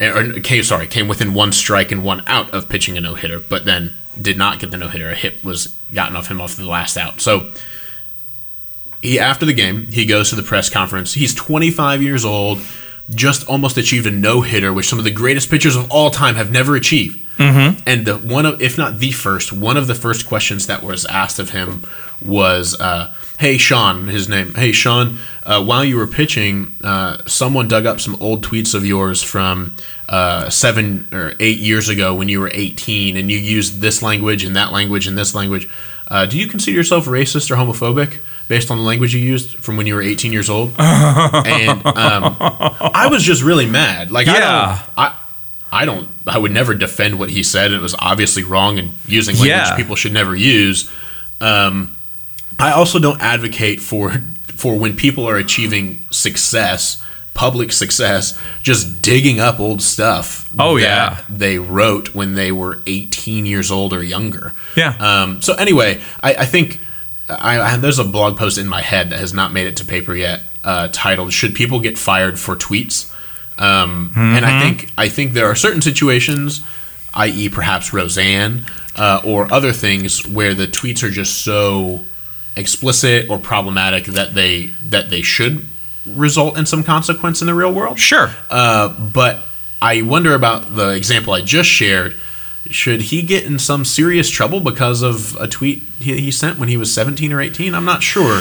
or 0.00 0.40
came 0.40 0.62
sorry 0.62 0.86
came 0.86 1.08
within 1.08 1.34
one 1.34 1.52
strike 1.52 1.90
and 1.90 2.04
one 2.04 2.22
out 2.26 2.50
of 2.52 2.68
pitching 2.68 2.96
a 2.96 3.00
no 3.00 3.14
hitter, 3.14 3.40
but 3.40 3.64
then 3.64 3.94
did 4.20 4.36
not 4.36 4.58
get 4.58 4.70
the 4.70 4.76
no 4.76 4.88
hitter. 4.88 5.10
A 5.10 5.14
hit 5.14 5.42
was 5.44 5.68
gotten 5.94 6.16
off 6.16 6.28
him 6.30 6.40
off 6.40 6.56
the 6.56 6.66
last 6.66 6.96
out. 6.96 7.20
So 7.20 7.50
he 9.00 9.18
after 9.18 9.46
the 9.46 9.54
game 9.54 9.86
he 9.86 10.04
goes 10.04 10.30
to 10.30 10.36
the 10.36 10.42
press 10.42 10.68
conference. 10.68 11.14
He's 11.14 11.34
25 11.34 12.02
years 12.02 12.24
old, 12.24 12.60
just 13.10 13.48
almost 13.48 13.78
achieved 13.78 14.06
a 14.06 14.10
no 14.10 14.42
hitter, 14.42 14.72
which 14.72 14.88
some 14.88 14.98
of 14.98 15.04
the 15.04 15.10
greatest 15.10 15.50
pitchers 15.50 15.76
of 15.76 15.90
all 15.90 16.10
time 16.10 16.34
have 16.34 16.50
never 16.50 16.76
achieved. 16.76 17.22
Mm-hmm. 17.38 17.82
And 17.86 18.06
the 18.06 18.16
one 18.16 18.46
of 18.46 18.60
if 18.62 18.78
not 18.78 18.98
the 18.98 19.12
first, 19.12 19.52
one 19.52 19.76
of 19.76 19.86
the 19.86 19.94
first 19.94 20.26
questions 20.26 20.66
that 20.66 20.82
was 20.82 21.04
asked 21.06 21.38
of 21.38 21.50
him 21.50 21.84
was. 22.22 22.78
Uh, 22.80 23.12
Hey 23.38 23.58
Sean, 23.58 24.08
his 24.08 24.30
name. 24.30 24.54
Hey 24.54 24.72
Sean, 24.72 25.18
uh, 25.42 25.62
while 25.62 25.84
you 25.84 25.98
were 25.98 26.06
pitching, 26.06 26.74
uh, 26.82 27.18
someone 27.26 27.68
dug 27.68 27.84
up 27.84 28.00
some 28.00 28.16
old 28.18 28.42
tweets 28.42 28.74
of 28.74 28.86
yours 28.86 29.22
from 29.22 29.76
uh, 30.08 30.48
seven 30.48 31.06
or 31.12 31.34
eight 31.38 31.58
years 31.58 31.90
ago 31.90 32.14
when 32.14 32.30
you 32.30 32.40
were 32.40 32.50
18, 32.54 33.14
and 33.18 33.30
you 33.30 33.36
used 33.36 33.82
this 33.82 34.02
language 34.02 34.42
and 34.42 34.56
that 34.56 34.72
language 34.72 35.06
and 35.06 35.18
this 35.18 35.34
language. 35.34 35.68
Uh, 36.08 36.24
do 36.24 36.38
you 36.38 36.46
consider 36.46 36.74
yourself 36.74 37.04
racist 37.04 37.50
or 37.50 37.56
homophobic 37.56 38.20
based 38.48 38.70
on 38.70 38.78
the 38.78 38.84
language 38.84 39.14
you 39.14 39.20
used 39.20 39.56
from 39.56 39.76
when 39.76 39.86
you 39.86 39.94
were 39.94 40.02
18 40.02 40.32
years 40.32 40.48
old? 40.48 40.70
and 40.78 41.84
um, 41.84 42.36
I 42.40 43.08
was 43.10 43.22
just 43.22 43.42
really 43.42 43.66
mad. 43.66 44.10
Like, 44.10 44.28
I 44.28 44.38
Yeah. 44.38 44.82
I, 44.96 45.14
I 45.76 45.84
don't, 45.84 46.08
I 46.26 46.38
would 46.38 46.52
never 46.52 46.74
defend 46.74 47.18
what 47.18 47.30
he 47.30 47.42
said. 47.42 47.72
It 47.72 47.80
was 47.80 47.94
obviously 47.98 48.42
wrong 48.42 48.78
and 48.78 48.92
using 49.06 49.34
language 49.34 49.50
Yeah. 49.50 49.76
people 49.76 49.96
should 49.96 50.12
never 50.12 50.34
use. 50.34 50.90
Um, 51.40 51.94
I 52.58 52.72
also 52.72 52.98
don't 52.98 53.20
advocate 53.20 53.80
for 53.80 54.10
for 54.54 54.78
when 54.78 54.96
people 54.96 55.28
are 55.28 55.36
achieving 55.36 56.00
success, 56.10 57.02
public 57.34 57.70
success, 57.72 58.38
just 58.62 59.02
digging 59.02 59.38
up 59.38 59.60
old 59.60 59.82
stuff. 59.82 60.48
Oh, 60.58 60.78
that 60.78 60.82
yeah. 60.82 61.20
they 61.28 61.58
wrote 61.58 62.14
when 62.14 62.34
they 62.34 62.50
were 62.52 62.80
18 62.86 63.44
years 63.44 63.70
old 63.70 63.92
or 63.92 64.02
younger. 64.02 64.54
Yeah. 64.74 64.94
Um, 64.98 65.42
so 65.42 65.52
anyway, 65.54 66.00
I, 66.22 66.34
I 66.36 66.46
think 66.46 66.80
I, 67.28 67.60
I 67.60 67.76
there's 67.76 67.98
a 67.98 68.04
blog 68.04 68.38
post 68.38 68.56
in 68.56 68.66
my 68.66 68.80
head 68.80 69.10
that 69.10 69.18
has 69.20 69.34
not 69.34 69.52
made 69.52 69.66
it 69.66 69.76
to 69.76 69.84
paper 69.84 70.14
yet, 70.14 70.42
uh, 70.64 70.88
titled 70.90 71.32
"Should 71.34 71.54
People 71.54 71.80
Get 71.80 71.98
Fired 71.98 72.38
for 72.38 72.56
Tweets?" 72.56 73.12
Um, 73.58 74.12
And 74.14 74.44
I 74.44 74.60
think 74.60 74.90
I 74.98 75.08
think 75.08 75.32
there 75.32 75.46
are 75.46 75.54
certain 75.54 75.80
situations, 75.82 76.60
i.e., 77.14 77.48
perhaps 77.48 77.92
Roseanne 77.92 78.64
uh, 78.96 79.20
or 79.24 79.52
other 79.52 79.72
things, 79.72 80.26
where 80.26 80.54
the 80.54 80.66
tweets 80.66 81.02
are 81.02 81.10
just 81.10 81.42
so 81.42 82.04
explicit 82.56 83.28
or 83.28 83.38
problematic 83.38 84.04
that 84.06 84.34
they 84.34 84.66
that 84.90 85.10
they 85.10 85.22
should 85.22 85.64
result 86.06 86.56
in 86.56 86.66
some 86.66 86.82
consequence 86.84 87.40
in 87.40 87.46
the 87.46 87.54
real 87.54 87.72
world. 87.72 87.98
Sure. 87.98 88.30
Uh, 88.50 88.88
but 88.88 89.40
I 89.82 90.02
wonder 90.02 90.34
about 90.34 90.74
the 90.74 90.90
example 90.90 91.32
I 91.32 91.40
just 91.42 91.68
shared. 91.68 92.16
Should 92.70 93.00
he 93.00 93.22
get 93.22 93.44
in 93.44 93.58
some 93.58 93.84
serious 93.84 94.28
trouble 94.28 94.60
because 94.60 95.02
of 95.02 95.36
a 95.36 95.46
tweet 95.46 95.82
he, 96.00 96.20
he 96.20 96.30
sent 96.30 96.58
when 96.58 96.68
he 96.68 96.76
was 96.76 96.92
17 96.92 97.32
or 97.32 97.40
18? 97.40 97.74
I'm 97.74 97.84
not 97.84 98.02
sure. 98.02 98.40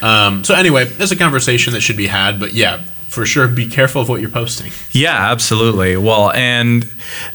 Um, 0.00 0.44
so, 0.44 0.54
anyway, 0.54 0.88
it's 0.98 1.10
a 1.10 1.16
conversation 1.16 1.72
that 1.74 1.80
should 1.80 1.96
be 1.96 2.06
had, 2.06 2.38
but 2.40 2.52
yeah, 2.54 2.82
for 3.08 3.24
sure, 3.26 3.48
be 3.48 3.66
careful 3.66 4.02
of 4.02 4.08
what 4.08 4.20
you're 4.20 4.30
posting. 4.30 4.70
Yeah, 4.92 5.30
absolutely. 5.30 5.96
Well, 5.96 6.30
and 6.32 6.84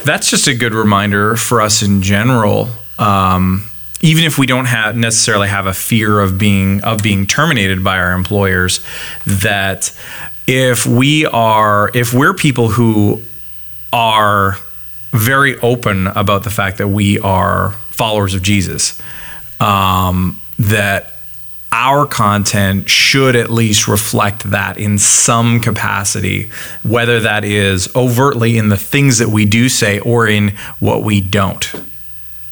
that's 0.03 0.29
just 0.29 0.47
a 0.47 0.53
good 0.53 0.73
reminder 0.73 1.35
for 1.35 1.61
us 1.61 1.81
in 1.81 2.01
general. 2.01 2.69
Um, 2.99 3.69
even 4.01 4.25
if 4.25 4.37
we 4.37 4.45
don't 4.45 4.65
have 4.65 4.95
necessarily 4.95 5.47
have 5.47 5.65
a 5.65 5.73
fear 5.73 6.19
of 6.19 6.37
being 6.37 6.83
of 6.83 7.01
being 7.01 7.25
terminated 7.25 7.83
by 7.83 7.97
our 7.97 8.11
employers, 8.11 8.81
that 9.25 9.91
if 10.45 10.85
we 10.85 11.25
are 11.25 11.89
if 11.93 12.13
we're 12.13 12.33
people 12.33 12.67
who 12.67 13.21
are 13.91 14.57
very 15.11 15.57
open 15.59 16.07
about 16.07 16.43
the 16.43 16.49
fact 16.49 16.79
that 16.79 16.87
we 16.87 17.19
are 17.19 17.71
followers 17.89 18.33
of 18.33 18.41
Jesus, 18.41 19.01
um, 19.59 20.39
that 20.59 21.12
our 21.73 22.05
content 22.05 22.87
should 22.87 23.35
at 23.35 23.49
least 23.49 23.87
reflect 23.87 24.43
that 24.51 24.77
in 24.77 24.99
some 24.99 25.59
capacity, 25.59 26.51
whether 26.83 27.19
that 27.19 27.43
is 27.43 27.93
overtly 27.95 28.59
in 28.59 28.69
the 28.69 28.77
things 28.77 29.17
that 29.17 29.29
we 29.29 29.43
do 29.43 29.67
say 29.67 29.99
or 29.99 30.27
in 30.27 30.49
what 30.79 31.03
we 31.03 31.19
don't 31.19 31.73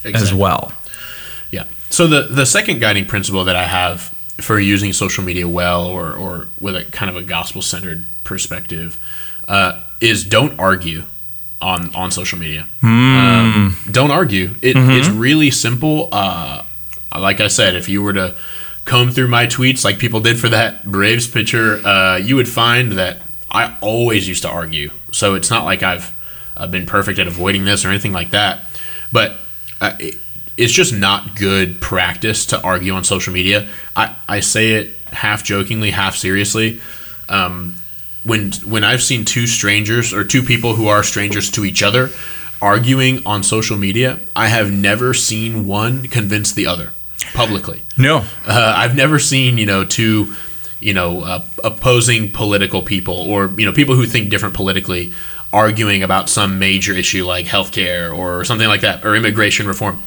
as 0.04 0.34
well. 0.34 0.74
Yeah. 1.52 1.66
So 1.92 2.08
the 2.08 2.24
the 2.24 2.48
second 2.48 2.80
guiding 2.80 3.06
principle 3.06 3.44
that 3.46 3.56
I 3.56 3.66
have 3.66 4.02
for 4.38 4.60
using 4.60 4.92
social 4.92 5.24
media 5.24 5.48
well, 5.48 5.86
or 5.86 6.14
or 6.14 6.48
with 6.60 6.76
a 6.76 6.84
kind 6.86 7.10
of 7.10 7.16
a 7.16 7.22
gospel 7.22 7.62
centered 7.62 8.06
perspective, 8.24 8.98
uh, 9.48 9.80
is 10.00 10.26
don't 10.26 10.60
argue 10.60 11.04
on 11.62 11.94
on 11.94 12.10
social 12.10 12.40
media. 12.40 12.68
Um, 12.82 13.78
don't 13.92 14.10
argue. 14.10 14.56
It, 14.64 14.76
It's 14.76 15.10
really 15.10 15.52
simple. 15.52 16.10
Uh, 16.12 16.64
like 17.16 17.40
I 17.40 17.50
said, 17.50 17.76
if 17.76 17.88
you 17.88 18.02
were 18.02 18.14
to 18.14 18.36
comb 18.86 19.12
through 19.12 19.28
my 19.28 19.48
tweets 19.48 19.84
like 19.84 20.00
people 20.00 20.20
did 20.20 20.40
for 20.40 20.50
that 20.50 20.90
Braves 20.90 21.28
pitcher, 21.28 21.86
uh, 21.86 22.18
you 22.18 22.36
would 22.36 22.50
find 22.50 22.94
that 22.94 23.22
I 23.50 23.78
always 23.82 24.28
used 24.28 24.44
to 24.44 24.50
argue. 24.50 24.92
So 25.12 25.36
it's 25.36 25.50
not 25.50 25.66
like 25.66 25.84
I've 25.84 26.18
uh, 26.58 26.68
been 26.68 26.86
perfect 26.86 27.20
at 27.20 27.28
avoiding 27.28 27.66
this 27.66 27.86
or 27.86 27.90
anything 27.90 28.14
like 28.14 28.32
that. 28.32 28.64
But 29.12 29.38
uh, 29.80 29.96
it, 30.00 30.18
it's 30.58 30.74
just 30.74 30.94
not 30.94 31.36
good 31.36 31.82
practice 31.82 32.46
to 32.48 32.62
argue 32.62 32.94
on 32.94 33.04
social 33.04 33.34
media. 33.34 33.68
I, 33.96 34.16
I 34.28 34.40
say 34.42 34.74
it 34.74 34.96
half 35.08 35.44
jokingly, 35.44 35.92
half 35.92 36.16
seriously. 36.16 36.80
Um, 37.30 37.76
when 38.24 38.52
when 38.66 38.84
I've 38.84 39.02
seen 39.02 39.26
two 39.26 39.48
strangers 39.48 40.14
or 40.14 40.24
two 40.24 40.44
people 40.44 40.76
who 40.76 40.88
are 40.88 41.02
strangers 41.04 41.50
to 41.52 41.66
each 41.66 41.82
other 41.82 42.10
arguing 42.62 43.26
on 43.26 43.42
social 43.42 43.78
media, 43.78 44.20
I 44.36 44.48
have 44.48 44.72
never 44.72 45.14
seen 45.16 45.66
one 45.66 46.08
convince 46.08 46.52
the 46.52 46.68
other 46.68 46.92
publicly. 47.34 47.84
No. 47.98 48.26
Uh, 48.48 48.74
I've 48.76 48.96
never 48.96 49.20
seen 49.20 49.58
you 49.58 49.66
know 49.66 49.84
two 49.84 50.34
you 50.80 50.94
know 50.94 51.22
uh, 51.22 51.46
opposing 51.64 52.32
political 52.32 52.82
people 52.82 53.16
or 53.16 53.52
you 53.58 53.66
know 53.66 53.74
people 53.74 53.96
who 53.96 54.06
think 54.06 54.30
different 54.30 54.56
politically 54.56 55.14
arguing 55.54 56.02
about 56.02 56.30
some 56.30 56.60
major 56.60 56.94
issue 56.94 57.26
like 57.26 57.46
healthcare 57.46 58.16
or 58.16 58.44
something 58.46 58.68
like 58.68 58.82
that 58.82 59.06
or 59.06 59.16
immigration 59.16 59.68
reform, 59.68 60.02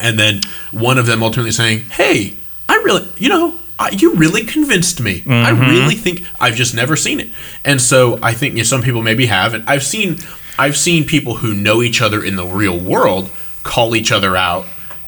and 0.00 0.18
then 0.18 0.40
one 0.72 0.98
of 0.98 1.06
them 1.06 1.22
ultimately 1.22 1.52
saying, 1.52 1.80
"Hey, 1.90 2.34
I 2.68 2.76
really 2.76 3.06
you 3.18 3.28
know 3.28 3.58
uh, 3.78 3.90
you 3.92 4.14
really 4.14 4.44
convinced 4.44 5.00
me. 5.00 5.22
I 5.28 5.50
really 5.50 5.94
think 5.94 6.24
I've 6.40 6.54
just 6.54 6.74
never 6.74 6.96
seen 6.96 7.20
it, 7.20 7.28
and 7.64 7.80
so 7.80 8.18
I 8.22 8.32
think 8.32 8.54
you 8.54 8.58
know, 8.60 8.64
some 8.64 8.82
people 8.82 9.02
maybe 9.02 9.26
have, 9.26 9.54
and 9.54 9.68
I've 9.68 9.84
seen 9.84 10.18
I've 10.58 10.76
seen 10.76 11.04
people 11.04 11.36
who 11.36 11.54
know 11.54 11.82
each 11.82 12.00
other 12.00 12.24
in 12.24 12.36
the 12.36 12.46
real 12.46 12.78
world 12.78 13.30
call 13.62 13.94
each 13.94 14.12
other 14.12 14.36
out, 14.36 14.66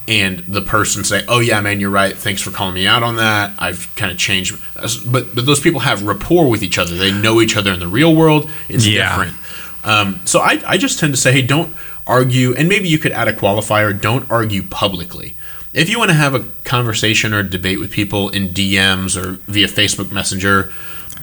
and 0.08 0.38
the 0.40 0.62
person 0.62 1.04
say, 1.04 1.22
"Oh 1.28 1.38
yeah, 1.38 1.60
man, 1.60 1.78
you're 1.78 1.90
right. 1.90 2.16
Thanks 2.16 2.42
for 2.42 2.50
calling 2.50 2.74
me 2.74 2.86
out 2.86 3.02
on 3.04 3.16
that. 3.16 3.52
I've 3.58 3.94
kind 3.94 4.10
of 4.10 4.18
changed." 4.18 4.56
But 5.06 5.34
but 5.34 5.46
those 5.46 5.60
people 5.60 5.80
have 5.80 6.02
rapport 6.02 6.48
with 6.48 6.62
each 6.62 6.78
other. 6.78 6.96
They 6.96 7.12
know 7.12 7.40
each 7.40 7.56
other 7.56 7.70
in 7.72 7.78
the 7.78 7.86
real 7.88 8.14
world. 8.16 8.50
It's 8.68 8.86
Yeah. 8.86 9.08
different. 9.10 9.36
Um, 9.84 10.20
so 10.24 10.40
I, 10.40 10.60
I 10.66 10.76
just 10.76 10.98
tend 10.98 11.12
to 11.14 11.16
say, 11.20 11.30
hey, 11.32 11.42
don't 11.42 11.72
argue, 12.06 12.52
and 12.54 12.68
maybe 12.68 12.88
you 12.88 12.98
could 12.98 13.12
add 13.12 13.28
a 13.28 13.32
qualifier, 13.32 13.98
don't 13.98 14.28
argue 14.30 14.62
publicly. 14.62 15.36
If 15.72 15.88
you 15.88 15.98
want 15.98 16.10
to 16.10 16.14
have 16.16 16.34
a 16.34 16.44
conversation 16.64 17.32
or 17.32 17.38
a 17.40 17.48
debate 17.48 17.78
with 17.78 17.90
people 17.92 18.28
in 18.30 18.48
DMs 18.48 19.16
or 19.16 19.34
via 19.46 19.68
Facebook 19.68 20.10
Messenger, 20.10 20.72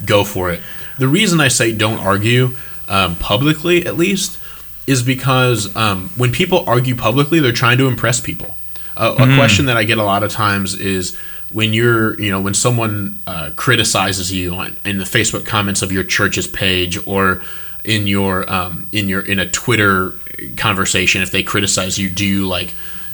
go 0.05 0.23
for 0.23 0.51
it. 0.51 0.61
The 0.97 1.07
reason 1.07 1.41
I 1.41 1.49
say 1.49 1.73
don't 1.73 1.99
argue 1.99 2.55
um, 2.87 3.15
publicly, 3.17 3.85
at 3.85 3.97
least, 3.97 4.39
is 4.87 5.03
because 5.03 5.75
um, 5.75 6.09
when 6.15 6.31
people 6.31 6.63
argue 6.67 6.95
publicly, 6.95 7.39
they're 7.39 7.51
trying 7.51 7.77
to 7.79 7.87
impress 7.87 8.19
people. 8.21 8.55
Uh, 8.95 9.15
a 9.17 9.35
question 9.35 9.65
that 9.65 9.77
I 9.77 9.83
get 9.83 9.97
a 9.97 10.03
lot 10.03 10.23
of 10.23 10.31
times 10.31 10.73
is 10.75 11.15
when 11.51 11.73
you're, 11.73 12.19
you 12.19 12.31
know, 12.31 12.41
when 12.41 12.53
someone 12.53 13.19
uh, 13.27 13.51
criticizes 13.55 14.31
you 14.31 14.53
on, 14.53 14.77
in 14.85 14.97
the 14.97 15.03
Facebook 15.03 15.45
comments 15.45 15.81
of 15.81 15.91
your 15.91 16.03
church's 16.03 16.47
page 16.47 16.97
or 17.07 17.41
in 17.83 18.07
your 18.07 18.51
um, 18.51 18.87
in 18.91 19.07
your 19.09 19.21
in 19.21 19.39
a 19.39 19.49
Twitter 19.49 20.13
conversation, 20.57 21.21
if 21.21 21.31
they 21.31 21.43
criticize 21.43 21.97
you, 21.97 22.09
do 22.09 22.25
you 22.25 22.47
like, 22.47 22.73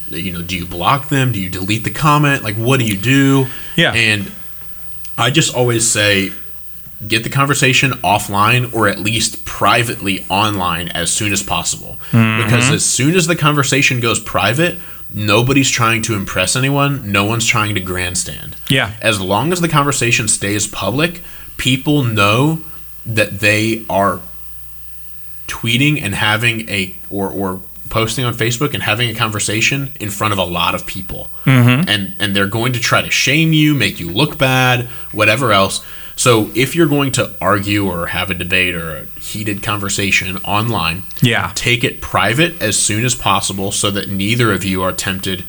you 0.09 0.31
know, 0.31 0.41
do 0.41 0.55
you 0.57 0.65
block 0.65 1.09
them? 1.09 1.31
Do 1.31 1.41
you 1.41 1.49
delete 1.49 1.83
the 1.83 1.91
comment? 1.91 2.43
Like, 2.43 2.55
what 2.55 2.79
do 2.79 2.85
you 2.85 2.97
do? 2.97 3.47
Yeah. 3.75 3.93
and 3.93 4.31
I 5.17 5.29
just 5.29 5.53
always 5.53 5.89
say 5.89 6.31
get 7.07 7.23
the 7.23 7.29
conversation 7.29 7.91
offline 8.03 8.73
or 8.73 8.87
at 8.87 8.99
least 8.99 9.43
privately 9.45 10.23
online 10.29 10.87
as 10.89 11.11
soon 11.11 11.33
as 11.33 11.41
possible. 11.41 11.97
Because 12.11 12.69
as 12.69 12.85
soon 12.85 13.15
as 13.15 13.27
the 13.27 13.35
conversation 13.35 13.99
goes 13.99 14.19
private, 14.19 14.77
nobody's 15.13 15.69
trying 15.69 16.01
to 16.03 16.15
impress 16.15 16.55
anyone, 16.55 17.11
no 17.11 17.25
one's 17.25 17.45
trying 17.45 17.75
to 17.75 17.81
grandstand. 17.81 18.55
Yeah. 18.69 18.93
As 19.01 19.19
long 19.19 19.51
as 19.51 19.61
the 19.61 19.67
conversation 19.67 20.27
stays 20.27 20.67
public, 20.67 21.21
people 21.57 22.03
know 22.03 22.61
that 23.05 23.39
they 23.39 23.85
are 23.89 24.19
tweeting 25.47 26.01
and 26.01 26.15
having 26.15 26.69
a 26.69 26.95
or 27.09 27.29
or 27.29 27.61
posting 27.89 28.23
on 28.23 28.33
Facebook 28.33 28.73
and 28.73 28.81
having 28.81 29.09
a 29.09 29.13
conversation 29.13 29.91
in 29.99 30.09
front 30.09 30.31
of 30.31 30.39
a 30.39 30.43
lot 30.43 30.73
of 30.73 30.85
people, 30.85 31.29
mm-hmm. 31.45 31.89
and 31.89 32.15
and 32.19 32.35
they're 32.35 32.47
going 32.47 32.73
to 32.73 32.79
try 32.79 33.01
to 33.01 33.11
shame 33.11 33.53
you, 33.53 33.75
make 33.75 33.99
you 33.99 34.09
look 34.09 34.37
bad, 34.37 34.85
whatever 35.11 35.51
else. 35.51 35.83
So 36.21 36.51
if 36.53 36.75
you're 36.75 36.87
going 36.87 37.11
to 37.13 37.31
argue 37.41 37.87
or 37.89 38.05
have 38.07 38.29
a 38.29 38.35
debate 38.35 38.75
or 38.75 38.95
a 38.95 39.05
heated 39.19 39.63
conversation 39.63 40.37
online, 40.37 41.01
Yeah. 41.21 41.51
take 41.55 41.83
it 41.83 41.99
private 41.99 42.61
as 42.61 42.77
soon 42.77 43.05
as 43.05 43.15
possible 43.15 43.71
so 43.71 43.89
that 43.89 44.09
neither 44.09 44.53
of 44.53 44.63
you 44.63 44.83
are 44.83 44.91
tempted 44.91 45.43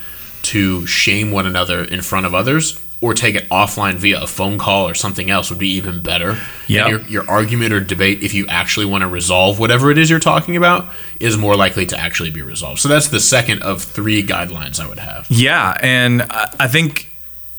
to 0.45 0.87
shame 0.87 1.31
one 1.31 1.47
another 1.47 1.85
in 1.85 2.00
front 2.00 2.25
of 2.25 2.35
others 2.35 2.79
or 3.02 3.12
take 3.12 3.35
it 3.35 3.47
offline 3.50 3.97
via 3.97 4.19
a 4.23 4.26
phone 4.26 4.57
call 4.57 4.88
or 4.88 4.95
something 4.95 5.29
else 5.29 5.50
would 5.50 5.59
be 5.59 5.69
even 5.69 6.00
better. 6.00 6.38
Yep. 6.69 6.87
And 6.87 6.91
your, 6.91 7.00
your 7.25 7.31
argument 7.31 7.73
or 7.75 7.81
debate, 7.81 8.23
if 8.23 8.33
you 8.33 8.47
actually 8.49 8.87
want 8.87 9.02
to 9.02 9.09
resolve 9.09 9.59
whatever 9.59 9.91
it 9.91 9.99
is 9.99 10.09
you're 10.09 10.21
talking 10.21 10.57
about, 10.57 10.87
is 11.21 11.37
more 11.37 11.55
likely 11.55 11.85
to 11.87 11.99
actually 12.00 12.31
be 12.31 12.41
resolved. 12.41 12.81
So 12.81 12.88
that's 12.88 13.09
the 13.09 13.21
second 13.21 13.62
of 13.62 13.83
three 13.83 14.23
guidelines 14.23 14.81
I 14.81 14.88
would 14.88 15.00
have. 15.00 15.26
Yeah, 15.29 15.76
and 15.83 16.23
I 16.23 16.55
I 16.61 16.69
think 16.69 17.09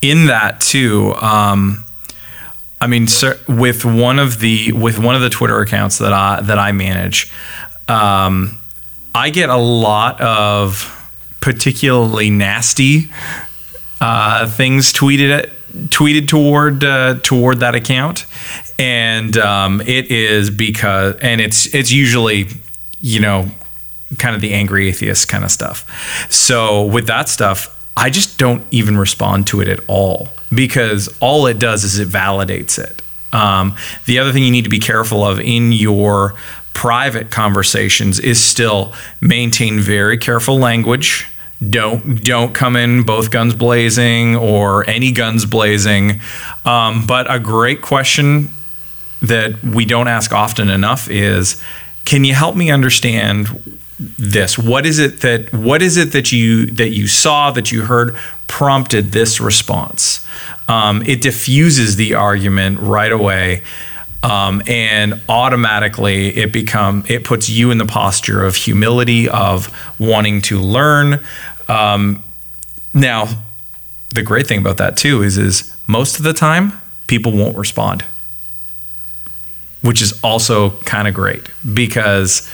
in 0.01 0.25
that 0.27 0.61
too. 0.61 1.13
Um, 1.15 1.85
I 2.83 2.87
mean, 2.87 3.07
sir, 3.07 3.39
with 3.47 3.85
one 3.85 4.19
of 4.19 4.41
the 4.41 4.73
with 4.73 4.99
one 4.99 5.15
of 5.15 5.21
the 5.21 5.29
Twitter 5.29 5.57
accounts 5.61 5.99
that 5.99 6.11
I 6.11 6.41
that 6.41 6.59
I 6.59 6.73
manage, 6.73 7.31
um, 7.87 8.59
I 9.15 9.29
get 9.29 9.49
a 9.49 9.55
lot 9.55 10.19
of 10.19 10.89
particularly 11.39 12.29
nasty 12.29 13.09
uh, 14.01 14.49
things 14.49 14.91
tweeted 14.91 15.29
at, 15.29 15.49
tweeted 15.91 16.27
toward 16.27 16.83
uh, 16.83 17.19
toward 17.23 17.61
that 17.61 17.73
account, 17.73 18.25
and 18.77 19.37
um, 19.37 19.79
it 19.79 20.11
is 20.11 20.49
because 20.49 21.15
and 21.21 21.39
it's 21.39 21.73
it's 21.73 21.89
usually 21.89 22.47
you 22.99 23.21
know 23.21 23.49
kind 24.17 24.35
of 24.35 24.41
the 24.41 24.51
angry 24.51 24.89
atheist 24.89 25.29
kind 25.29 25.45
of 25.45 25.51
stuff. 25.51 26.27
So 26.29 26.83
with 26.83 27.07
that 27.07 27.29
stuff, 27.29 27.69
I 27.95 28.09
just 28.09 28.37
don't 28.37 28.65
even 28.71 28.97
respond 28.97 29.47
to 29.47 29.61
it 29.61 29.69
at 29.69 29.79
all 29.87 30.27
because 30.55 31.09
all 31.19 31.47
it 31.47 31.59
does 31.59 31.83
is 31.83 31.99
it 31.99 32.07
validates 32.07 32.77
it. 32.77 33.01
Um, 33.33 33.75
the 34.05 34.19
other 34.19 34.31
thing 34.31 34.43
you 34.43 34.51
need 34.51 34.63
to 34.63 34.69
be 34.69 34.79
careful 34.79 35.23
of 35.23 35.39
in 35.39 35.71
your 35.71 36.35
private 36.73 37.31
conversations 37.31 38.19
is 38.19 38.39
still 38.39 38.93
maintain 39.21 39.79
very 39.79 40.17
careful 40.17 40.57
language. 40.57 41.27
Don't 41.67 42.23
don't 42.23 42.53
come 42.53 42.75
in 42.75 43.03
both 43.03 43.31
guns 43.31 43.55
blazing 43.55 44.35
or 44.35 44.87
any 44.89 45.11
guns 45.11 45.45
blazing. 45.45 46.19
Um, 46.65 47.05
but 47.07 47.31
a 47.33 47.39
great 47.39 47.81
question 47.81 48.49
that 49.21 49.63
we 49.63 49.85
don't 49.85 50.09
ask 50.09 50.33
often 50.33 50.69
enough 50.69 51.09
is 51.09 51.61
can 52.05 52.25
you 52.25 52.33
help 52.33 52.55
me 52.55 52.69
understand 52.69 53.79
this? 54.17 54.57
What 54.57 54.85
is 54.85 54.99
it 54.99 55.21
that 55.21 55.53
what 55.53 55.81
is 55.81 55.97
it 55.97 56.11
that 56.11 56.31
you 56.31 56.67
that 56.67 56.89
you 56.89 57.07
saw 57.07 57.51
that 57.51 57.71
you 57.71 57.83
heard 57.83 58.15
prompted 58.47 59.11
this 59.11 59.39
response? 59.39 60.25
Um, 60.67 61.01
it 61.03 61.21
diffuses 61.21 61.95
the 61.95 62.13
argument 62.13 62.79
right 62.79 63.11
away 63.11 63.63
um, 64.23 64.61
and 64.67 65.21
automatically 65.27 66.35
it 66.37 66.53
become 66.53 67.03
it 67.07 67.23
puts 67.23 67.49
you 67.49 67.71
in 67.71 67.77
the 67.77 67.85
posture 67.85 68.43
of 68.43 68.55
humility 68.55 69.27
of 69.27 69.69
wanting 69.99 70.41
to 70.43 70.59
learn. 70.59 71.21
Um, 71.67 72.23
now 72.93 73.27
the 74.13 74.21
great 74.21 74.47
thing 74.47 74.59
about 74.59 74.77
that 74.77 74.97
too 74.97 75.23
is 75.23 75.37
is 75.37 75.75
most 75.87 76.17
of 76.17 76.23
the 76.23 76.33
time 76.33 76.81
people 77.07 77.31
won't 77.33 77.57
respond 77.57 78.05
which 79.83 80.01
is 80.01 80.17
also 80.23 80.71
kind 80.81 81.07
of 81.07 81.13
great 81.13 81.49
because 81.73 82.49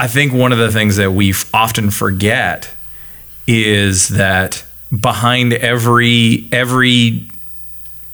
I 0.00 0.06
think 0.06 0.32
one 0.32 0.50
of 0.50 0.56
the 0.56 0.72
things 0.72 0.96
that 0.96 1.12
we 1.12 1.34
often 1.52 1.90
forget 1.90 2.70
is 3.46 4.08
that 4.08 4.64
behind 4.98 5.52
every 5.52 6.48
every 6.52 7.28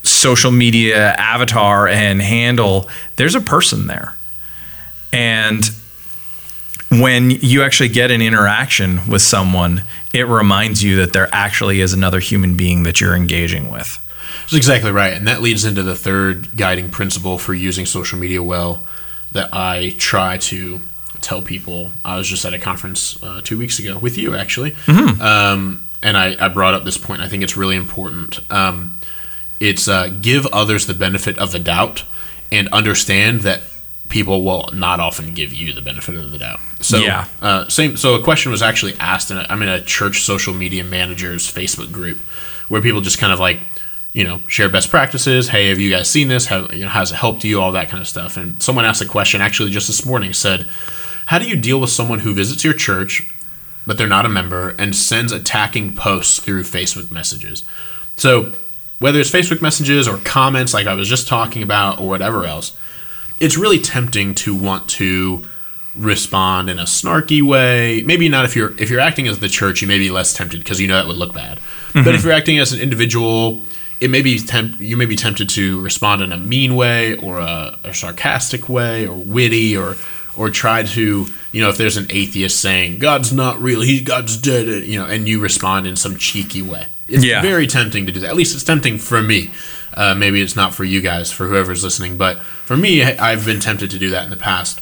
social 0.02 0.50
media 0.50 1.12
avatar 1.12 1.86
and 1.86 2.20
handle 2.20 2.88
there's 3.14 3.36
a 3.36 3.40
person 3.40 3.86
there. 3.86 4.16
And 5.12 5.64
when 6.90 7.30
you 7.30 7.62
actually 7.62 7.90
get 7.90 8.10
an 8.10 8.20
interaction 8.20 9.08
with 9.08 9.22
someone, 9.22 9.84
it 10.12 10.26
reminds 10.26 10.82
you 10.82 10.96
that 10.96 11.12
there 11.12 11.28
actually 11.30 11.80
is 11.80 11.92
another 11.92 12.18
human 12.18 12.56
being 12.56 12.82
that 12.82 13.00
you're 13.00 13.14
engaging 13.14 13.70
with. 13.70 14.04
That's 14.40 14.54
exactly 14.54 14.90
right. 14.90 15.12
And 15.12 15.28
that 15.28 15.40
leads 15.40 15.64
into 15.64 15.84
the 15.84 15.94
third 15.94 16.56
guiding 16.56 16.90
principle 16.90 17.38
for 17.38 17.54
using 17.54 17.86
social 17.86 18.18
media 18.18 18.42
well 18.42 18.82
that 19.30 19.50
I 19.52 19.94
try 19.98 20.38
to 20.38 20.80
tell 21.26 21.42
people. 21.42 21.90
I 22.04 22.16
was 22.16 22.28
just 22.28 22.44
at 22.44 22.54
a 22.54 22.58
conference 22.58 23.20
uh, 23.22 23.40
two 23.42 23.58
weeks 23.58 23.78
ago 23.78 23.98
with 23.98 24.16
you, 24.16 24.34
actually. 24.36 24.74
Um, 24.88 25.88
and 26.02 26.16
I, 26.16 26.36
I 26.38 26.48
brought 26.48 26.74
up 26.74 26.84
this 26.84 26.98
point. 26.98 27.20
I 27.20 27.28
think 27.28 27.42
it's 27.42 27.56
really 27.56 27.76
important. 27.76 28.38
Um, 28.50 28.98
it's 29.60 29.88
uh, 29.88 30.08
give 30.20 30.46
others 30.46 30.86
the 30.86 30.94
benefit 30.94 31.38
of 31.38 31.50
the 31.52 31.58
doubt 31.58 32.04
and 32.52 32.68
understand 32.68 33.40
that 33.40 33.60
people 34.08 34.44
will 34.44 34.70
not 34.72 35.00
often 35.00 35.34
give 35.34 35.52
you 35.52 35.72
the 35.72 35.80
benefit 35.82 36.14
of 36.14 36.30
the 36.30 36.38
doubt. 36.38 36.60
So, 36.80 36.98
Yeah. 36.98 37.26
uh, 37.42 37.68
same. 37.68 37.96
So, 37.96 38.14
a 38.14 38.22
question 38.22 38.52
was 38.52 38.62
actually 38.62 38.94
asked, 39.00 39.30
in 39.32 39.38
a, 39.38 39.46
I'm 39.48 39.62
in 39.62 39.68
a 39.68 39.80
church 39.82 40.22
social 40.22 40.54
media 40.54 40.84
managers 40.84 41.50
Facebook 41.52 41.90
group 41.90 42.18
where 42.68 42.80
people 42.80 43.00
just 43.00 43.18
kind 43.18 43.32
of 43.32 43.40
like, 43.40 43.58
you 44.12 44.22
know, 44.24 44.40
share 44.46 44.68
best 44.68 44.90
practices. 44.90 45.48
Hey, 45.48 45.68
have 45.70 45.80
you 45.80 45.90
guys 45.90 46.08
seen 46.08 46.28
this? 46.28 46.46
How 46.46 46.68
you 46.68 46.84
know, 46.84 46.88
how's 46.88 47.10
it 47.10 47.16
helped 47.16 47.42
you? 47.44 47.60
All 47.60 47.72
that 47.72 47.88
kind 47.88 48.00
of 48.00 48.06
stuff. 48.08 48.36
And 48.36 48.62
someone 48.62 48.84
asked 48.84 49.02
a 49.02 49.06
question 49.06 49.40
actually 49.40 49.70
just 49.70 49.88
this 49.88 50.06
morning. 50.06 50.32
Said, 50.32 50.66
"How 51.26 51.38
do 51.38 51.48
you 51.48 51.56
deal 51.56 51.80
with 51.80 51.90
someone 51.90 52.20
who 52.20 52.34
visits 52.34 52.64
your 52.64 52.74
church, 52.74 53.28
but 53.86 53.98
they're 53.98 54.06
not 54.06 54.26
a 54.26 54.30
member, 54.30 54.74
and 54.78 54.94
sends 54.94 55.32
attacking 55.32 55.94
posts 55.94 56.40
through 56.40 56.64
Facebook 56.64 57.10
messages?" 57.10 57.62
So, 58.16 58.52
whether 58.98 59.20
it's 59.20 59.30
Facebook 59.30 59.60
messages 59.60 60.08
or 60.08 60.18
comments, 60.18 60.72
like 60.72 60.86
I 60.86 60.94
was 60.94 61.08
just 61.08 61.28
talking 61.28 61.62
about, 61.62 62.00
or 62.00 62.08
whatever 62.08 62.44
else, 62.44 62.72
it's 63.40 63.56
really 63.56 63.78
tempting 63.78 64.34
to 64.36 64.54
want 64.54 64.88
to 64.88 65.44
respond 65.94 66.68
in 66.68 66.78
a 66.78 66.84
snarky 66.84 67.42
way. 67.42 68.02
Maybe 68.04 68.28
not 68.28 68.44
if 68.44 68.56
you're 68.56 68.74
if 68.80 68.90
you're 68.90 69.00
acting 69.00 69.28
as 69.28 69.38
the 69.38 69.48
church, 69.48 69.82
you 69.82 69.88
may 69.88 69.98
be 69.98 70.10
less 70.10 70.32
tempted 70.32 70.60
because 70.60 70.80
you 70.80 70.88
know 70.88 70.96
that 70.96 71.06
would 71.06 71.16
look 71.16 71.34
bad. 71.34 71.58
Mm-hmm. 71.58 72.04
But 72.04 72.14
if 72.14 72.24
you're 72.24 72.32
acting 72.32 72.58
as 72.58 72.72
an 72.72 72.80
individual, 72.80 73.62
it 74.00 74.10
may 74.10 74.22
be 74.22 74.38
temp- 74.38 74.80
you 74.80 74.96
may 74.96 75.06
be 75.06 75.16
tempted 75.16 75.48
to 75.50 75.80
respond 75.80 76.22
in 76.22 76.32
a 76.32 76.36
mean 76.36 76.76
way 76.76 77.16
or 77.16 77.38
a, 77.38 77.78
a 77.84 77.94
sarcastic 77.94 78.68
way 78.68 79.06
or 79.06 79.16
witty 79.16 79.76
or 79.76 79.96
or 80.36 80.50
try 80.50 80.82
to 80.82 81.26
you 81.52 81.60
know 81.62 81.68
if 81.68 81.76
there's 81.76 81.96
an 81.96 82.06
atheist 82.10 82.60
saying 82.60 82.98
God's 82.98 83.32
not 83.32 83.60
real, 83.60 83.80
he 83.80 84.00
God's 84.00 84.36
dead, 84.36 84.66
you 84.84 84.98
know, 84.98 85.06
and 85.06 85.28
you 85.28 85.40
respond 85.40 85.86
in 85.86 85.96
some 85.96 86.16
cheeky 86.16 86.62
way. 86.62 86.86
It's 87.08 87.24
Yeah. 87.24 87.40
very 87.42 87.66
tempting 87.66 88.06
to 88.06 88.12
do 88.12 88.20
that. 88.20 88.30
At 88.30 88.36
least 88.36 88.54
it's 88.54 88.64
tempting 88.64 88.98
for 88.98 89.22
me. 89.22 89.50
Uh, 89.94 90.14
maybe 90.14 90.42
it's 90.42 90.56
not 90.56 90.74
for 90.74 90.84
you 90.84 91.00
guys, 91.00 91.32
for 91.32 91.46
whoever's 91.46 91.82
listening, 91.82 92.16
but 92.18 92.42
for 92.42 92.76
me, 92.76 93.02
I've 93.02 93.46
been 93.46 93.60
tempted 93.60 93.90
to 93.92 93.98
do 93.98 94.10
that 94.10 94.24
in 94.24 94.30
the 94.30 94.36
past. 94.36 94.80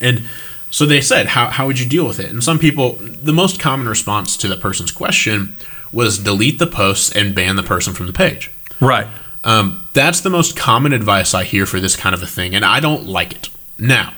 And 0.00 0.22
so 0.70 0.86
they 0.86 1.00
said, 1.00 1.26
how, 1.28 1.48
how 1.48 1.66
would 1.66 1.78
you 1.78 1.86
deal 1.86 2.06
with 2.06 2.18
it? 2.20 2.30
And 2.30 2.42
some 2.42 2.58
people, 2.58 2.92
the 3.00 3.32
most 3.32 3.60
common 3.60 3.88
response 3.88 4.36
to 4.38 4.48
the 4.48 4.56
person's 4.56 4.90
question 4.92 5.56
was 5.92 6.18
delete 6.18 6.58
the 6.58 6.66
posts 6.66 7.10
and 7.14 7.34
ban 7.34 7.56
the 7.56 7.62
person 7.62 7.92
from 7.92 8.06
the 8.06 8.12
page. 8.12 8.50
Right. 8.80 9.06
Um, 9.44 9.86
that's 9.92 10.20
the 10.20 10.30
most 10.30 10.56
common 10.56 10.92
advice 10.92 11.34
I 11.34 11.44
hear 11.44 11.66
for 11.66 11.78
this 11.80 11.94
kind 11.96 12.14
of 12.14 12.22
a 12.22 12.26
thing, 12.26 12.54
and 12.54 12.64
I 12.64 12.80
don't 12.80 13.06
like 13.06 13.32
it. 13.34 13.48
Now, 13.78 14.14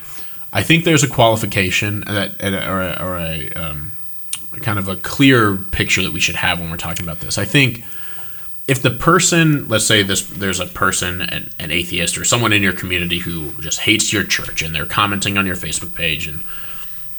I 0.58 0.62
think 0.64 0.84
there's 0.84 1.04
a 1.04 1.08
qualification 1.08 2.00
that, 2.00 2.42
or 2.42 2.80
a, 2.82 2.98
or 3.00 3.16
a 3.16 3.48
um, 3.52 3.92
kind 4.60 4.76
of 4.76 4.88
a 4.88 4.96
clear 4.96 5.56
picture 5.56 6.02
that 6.02 6.12
we 6.12 6.18
should 6.18 6.34
have 6.34 6.58
when 6.58 6.68
we're 6.68 6.76
talking 6.76 7.06
about 7.06 7.20
this. 7.20 7.38
I 7.38 7.44
think 7.44 7.84
if 8.66 8.82
the 8.82 8.90
person, 8.90 9.68
let's 9.68 9.86
say 9.86 10.02
this, 10.02 10.26
there's 10.26 10.58
a 10.58 10.66
person, 10.66 11.20
an, 11.22 11.50
an 11.60 11.70
atheist 11.70 12.18
or 12.18 12.24
someone 12.24 12.52
in 12.52 12.60
your 12.60 12.72
community 12.72 13.20
who 13.20 13.52
just 13.60 13.78
hates 13.78 14.12
your 14.12 14.24
church, 14.24 14.60
and 14.62 14.74
they're 14.74 14.84
commenting 14.84 15.38
on 15.38 15.46
your 15.46 15.54
Facebook 15.54 15.94
page, 15.94 16.26
and 16.26 16.40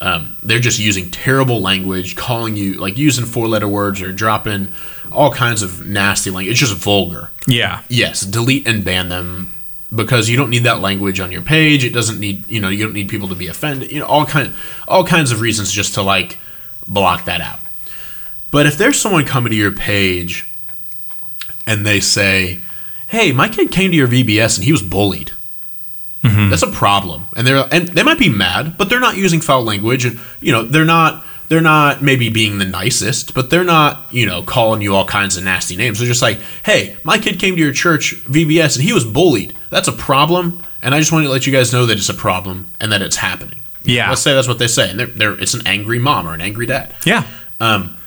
um, 0.02 0.36
they're 0.43 0.60
just 0.60 0.78
using 0.78 1.10
terrible 1.10 1.62
language, 1.62 2.17
calling 2.17 2.58
you 2.58 2.73
like 2.73 2.97
using 2.97 3.23
four-letter 3.23 3.69
words 3.69 4.02
or 4.02 4.12
dropping 4.12 4.67
all 5.13 5.32
kinds 5.32 5.62
of 5.62 5.88
nasty 5.88 6.30
language. 6.30 6.52
It's 6.52 6.69
just 6.69 6.75
vulgar 6.75 7.32
Yeah. 7.47 7.84
yes, 7.88 8.19
delete 8.21 8.67
and 8.67 8.84
ban 8.84 9.08
them 9.08 9.54
because 9.93 10.30
you 10.30 10.38
don't 10.38 10.49
need 10.49 10.63
that 10.63 10.82
language 10.82 11.19
on 11.19 11.32
your 11.32 11.41
page. 11.41 11.84
It 11.84 11.93
doesn't 11.93 12.19
need 12.19 12.49
you 12.49 12.60
know 12.60 12.69
you 12.69 12.86
don't 12.86 12.93
need 12.93 13.10
people 13.10 13.28
to 13.30 13.36
be 13.36 13.47
offended. 13.47 13.91
You 13.91 13.99
know 13.99 14.06
all 14.06 14.25
kind 14.25 14.54
all 14.88 15.04
kinds 15.04 15.32
of 15.32 15.41
reasons 15.41 15.71
just 15.71 15.93
to 15.95 16.02
like 16.02 16.38
block 16.88 17.25
that 17.25 17.41
out. 17.41 17.60
But 18.52 18.65
if 18.65 18.78
there's 18.78 18.99
someone 18.99 19.25
coming 19.25 19.52
to 19.52 19.56
your 19.56 19.71
page 19.71 20.47
and 21.65 21.86
they 21.86 21.99
say, 21.99 22.62
"Hey, 23.08 23.32
my 23.32 23.47
kid 23.47 23.71
came 23.71 23.91
to 23.91 23.97
your 23.97 24.08
VBS 24.08 24.58
and 24.58 24.65
he 24.65 24.71
was 24.71 24.82
bullied," 24.82 25.32
mm-hmm. 26.23 26.49
that's 26.49 26.63
a 26.63 26.71
problem. 26.71 27.28
And 27.36 27.45
they're 27.45 27.67
and 27.71 27.89
they 27.89 28.04
might 28.04 28.19
be 28.19 28.30
mad, 28.30 28.78
but 28.78 28.89
they're 28.89 28.99
not 28.99 29.17
using 29.17 29.41
foul 29.41 29.63
language, 29.63 30.06
and 30.06 30.19
you 30.39 30.52
know 30.52 30.63
they're 30.63 30.86
not 30.86 31.25
they're 31.47 31.62
not 31.62 32.04
maybe 32.04 32.30
being 32.30 32.60
the 32.60 32.65
nicest, 32.65 33.34
but 33.34 33.49
they're 33.49 33.63
not 33.63 34.06
you 34.12 34.28
know 34.28 34.43
calling 34.43 34.82
you 34.82 34.95
all 34.95 35.06
kinds 35.06 35.36
of 35.36 35.43
nasty 35.43 35.75
names. 35.75 35.97
They're 35.97 36.08
just 36.08 36.21
like, 36.21 36.39
"Hey, 36.63 36.97
my 37.04 37.17
kid 37.17 37.39
came 37.39 37.56
to 37.56 37.62
your 37.62 37.73
church 37.73 38.15
VBS 38.25 38.75
and 38.75 38.86
he 38.86 38.93
was 38.93 39.04
bullied. 39.04 39.56
That's 39.69 39.88
a 39.88 39.91
problem." 39.93 40.63
And 40.82 40.95
I 40.95 40.99
just 40.99 41.12
wanted 41.12 41.25
to 41.25 41.32
let 41.32 41.45
you 41.45 41.51
guys 41.53 41.73
know 41.73 41.86
that 41.86 41.97
it's 41.97 42.10
a 42.10 42.13
problem 42.13 42.67
and 42.79 42.91
that 42.91 43.01
it's 43.01 43.17
happening. 43.17 43.60
Yeah. 43.84 44.10
Let's 44.10 44.21
say 44.21 44.34
that's 44.34 44.47
what 44.47 44.60
they 44.60 44.67
say, 44.67 44.89
and 44.89 44.99
they're, 44.99 45.08
they're 45.08 45.34
it's 45.39 45.53
an 45.53 45.62
angry 45.65 45.99
mom 45.99 46.27
or 46.27 46.34
an 46.34 46.41
angry 46.41 46.65
dad 46.65 46.93
Yeah. 47.05 47.23
um, 47.60 47.97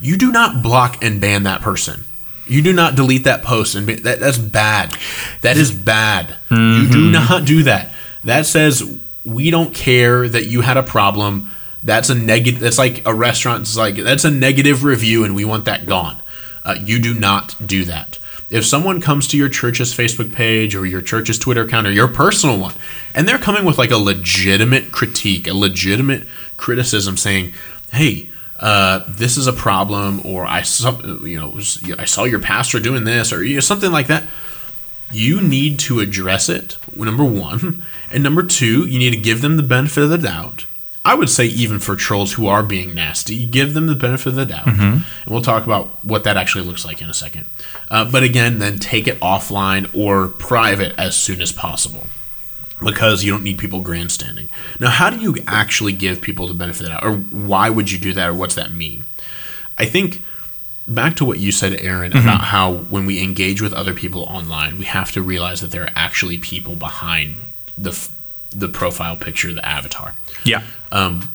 you 0.00 0.16
do 0.16 0.32
not 0.32 0.62
block 0.62 1.02
and 1.04 1.20
ban 1.20 1.42
that 1.44 1.60
person. 1.60 2.04
You 2.46 2.60
do 2.62 2.72
not 2.72 2.96
delete 2.96 3.24
that 3.24 3.42
post 3.44 3.74
and 3.74 3.86
that 3.88 4.18
that's 4.20 4.36
bad. 4.38 4.96
That 5.42 5.56
is 5.56 5.70
bad. 5.70 6.36
You 6.50 6.88
do 6.90 7.10
not 7.10 7.44
do 7.44 7.62
that. 7.64 7.90
That 8.24 8.46
says 8.46 8.98
we 9.24 9.50
don't 9.50 9.72
care 9.74 10.28
that 10.28 10.46
you 10.46 10.60
had 10.62 10.76
a 10.76 10.82
problem. 10.82 11.50
That's 11.84 12.10
a 12.10 12.14
negative. 12.14 12.60
That's 12.60 12.78
like 12.78 13.06
a 13.06 13.14
restaurant. 13.14 13.62
It's 13.62 13.76
like 13.76 13.96
that's 13.96 14.24
a 14.24 14.30
negative 14.30 14.84
review, 14.84 15.24
and 15.24 15.34
we 15.34 15.44
want 15.44 15.64
that 15.66 15.86
gone. 15.86 16.16
Uh, 16.64 16.76
you 16.80 16.98
do 16.98 17.14
not 17.14 17.54
do 17.64 17.84
that. 17.84 18.18
If 18.52 18.66
someone 18.66 19.00
comes 19.00 19.26
to 19.28 19.38
your 19.38 19.48
church's 19.48 19.94
Facebook 19.94 20.30
page 20.30 20.74
or 20.74 20.84
your 20.84 21.00
church's 21.00 21.38
Twitter 21.38 21.62
account 21.62 21.86
or 21.86 21.90
your 21.90 22.06
personal 22.06 22.58
one, 22.58 22.74
and 23.14 23.26
they're 23.26 23.38
coming 23.38 23.64
with 23.64 23.78
like 23.78 23.90
a 23.90 23.96
legitimate 23.96 24.92
critique, 24.92 25.46
a 25.46 25.54
legitimate 25.54 26.24
criticism, 26.58 27.16
saying, 27.16 27.54
"Hey, 27.92 28.28
uh, 28.60 29.00
this 29.08 29.38
is 29.38 29.46
a 29.46 29.54
problem," 29.54 30.20
or 30.22 30.44
"I 30.44 30.60
saw, 30.60 31.00
you 31.24 31.40
know, 31.40 31.58
I 31.98 32.04
saw 32.04 32.24
your 32.24 32.40
pastor 32.40 32.78
doing 32.78 33.04
this," 33.04 33.32
or 33.32 33.42
you 33.42 33.54
know, 33.54 33.60
something 33.60 33.90
like 33.90 34.08
that, 34.08 34.24
you 35.10 35.40
need 35.40 35.78
to 35.80 36.00
address 36.00 36.50
it. 36.50 36.76
Number 36.94 37.24
one, 37.24 37.82
and 38.10 38.22
number 38.22 38.42
two, 38.42 38.86
you 38.86 38.98
need 38.98 39.12
to 39.12 39.16
give 39.16 39.40
them 39.40 39.56
the 39.56 39.62
benefit 39.62 40.04
of 40.04 40.10
the 40.10 40.18
doubt. 40.18 40.66
I 41.04 41.14
would 41.14 41.28
say 41.30 41.46
even 41.46 41.80
for 41.80 41.96
trolls 41.96 42.34
who 42.34 42.46
are 42.46 42.62
being 42.62 42.94
nasty, 42.94 43.44
give 43.44 43.74
them 43.74 43.86
the 43.86 43.94
benefit 43.96 44.28
of 44.28 44.34
the 44.36 44.46
doubt, 44.46 44.66
and 44.68 45.04
we'll 45.26 45.42
talk 45.42 45.64
about 45.64 45.88
what 46.04 46.22
that 46.24 46.36
actually 46.36 46.64
looks 46.64 46.84
like 46.84 47.02
in 47.02 47.10
a 47.10 47.14
second. 47.14 47.46
Uh, 47.90 48.04
but 48.10 48.22
again, 48.22 48.58
then 48.60 48.78
take 48.78 49.08
it 49.08 49.18
offline 49.20 49.90
or 49.94 50.28
private 50.28 50.94
as 50.98 51.16
soon 51.16 51.42
as 51.42 51.50
possible 51.50 52.06
because 52.84 53.22
you 53.24 53.30
don't 53.32 53.42
need 53.42 53.58
people 53.58 53.80
grandstanding. 53.80 54.48
Now, 54.80 54.90
how 54.90 55.10
do 55.10 55.16
you 55.18 55.36
actually 55.46 55.92
give 55.92 56.20
people 56.20 56.46
the 56.46 56.54
benefit 56.54 56.82
of 56.82 56.86
the 56.86 56.90
doubt, 56.90 57.04
or 57.04 57.16
why 57.16 57.68
would 57.68 57.90
you 57.90 57.98
do 57.98 58.12
that, 58.12 58.28
or 58.28 58.34
what's 58.34 58.54
that 58.54 58.72
mean? 58.72 59.04
I 59.78 59.86
think 59.86 60.22
back 60.86 61.16
to 61.16 61.24
what 61.24 61.38
you 61.40 61.50
said, 61.52 61.72
Aaron, 61.80 62.12
about 62.16 62.42
how 62.42 62.72
when 62.74 63.06
we 63.06 63.20
engage 63.22 63.60
with 63.62 63.72
other 63.72 63.94
people 63.94 64.22
online, 64.24 64.78
we 64.78 64.84
have 64.84 65.10
to 65.12 65.22
realize 65.22 65.60
that 65.62 65.70
there 65.72 65.82
are 65.84 65.90
actually 65.96 66.38
people 66.38 66.76
behind 66.76 67.36
the 67.78 67.90
f- 67.90 68.10
the 68.52 68.68
profile 68.68 69.16
picture, 69.16 69.52
the 69.52 69.66
avatar. 69.66 70.14
Yeah. 70.44 70.62
Um, 70.90 71.28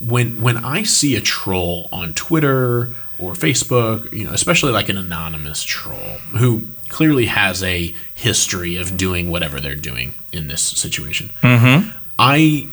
when 0.00 0.40
when 0.40 0.64
I 0.64 0.82
see 0.82 1.16
a 1.16 1.20
troll 1.20 1.88
on 1.92 2.14
Twitter 2.14 2.94
or 3.18 3.32
Facebook, 3.34 4.12
you 4.12 4.24
know, 4.24 4.32
especially 4.32 4.72
like 4.72 4.88
an 4.88 4.98
anonymous 4.98 5.62
troll 5.62 6.18
who 6.38 6.64
clearly 6.88 7.26
has 7.26 7.62
a 7.62 7.94
history 8.14 8.76
of 8.76 8.96
doing 8.96 9.30
whatever 9.30 9.60
they're 9.60 9.76
doing 9.76 10.14
in 10.32 10.48
this 10.48 10.62
situation, 10.62 11.30
mm-hmm. 11.42 11.90
I 12.18 12.68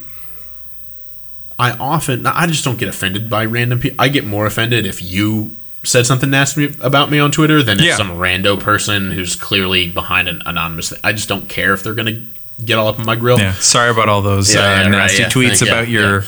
I 1.58 1.72
often 1.72 2.26
I 2.26 2.46
just 2.46 2.64
don't 2.64 2.78
get 2.78 2.88
offended 2.88 3.30
by 3.30 3.44
random 3.44 3.78
people. 3.78 3.96
I 4.00 4.08
get 4.08 4.26
more 4.26 4.46
offended 4.46 4.84
if 4.84 5.02
you 5.02 5.52
said 5.84 6.06
something 6.06 6.30
nasty 6.30 6.74
about 6.80 7.10
me 7.10 7.18
on 7.18 7.30
Twitter 7.32 7.62
than 7.62 7.78
if 7.78 7.84
Yeah. 7.84 7.96
some 7.96 8.10
rando 8.10 8.58
person 8.58 9.10
who's 9.10 9.34
clearly 9.36 9.88
behind 9.88 10.28
an 10.28 10.42
anonymous. 10.46 10.90
Thing. 10.90 11.00
I 11.02 11.12
just 11.12 11.28
don't 11.28 11.48
care 11.48 11.72
if 11.74 11.82
they're 11.82 11.94
gonna 11.94 12.20
get 12.64 12.78
all 12.78 12.88
up 12.88 12.98
in 12.98 13.06
my 13.06 13.16
grill. 13.16 13.38
Yeah. 13.38 13.54
Sorry 13.54 13.90
about 13.90 14.08
all 14.08 14.22
those 14.22 14.52
Yeah, 14.54 14.60
uh, 14.60 14.64
yeah, 14.64 14.80
right, 14.82 14.90
nasty 14.90 15.22
yeah. 15.22 15.28
tweets 15.28 15.66
about 15.66 15.88
your 15.88 16.24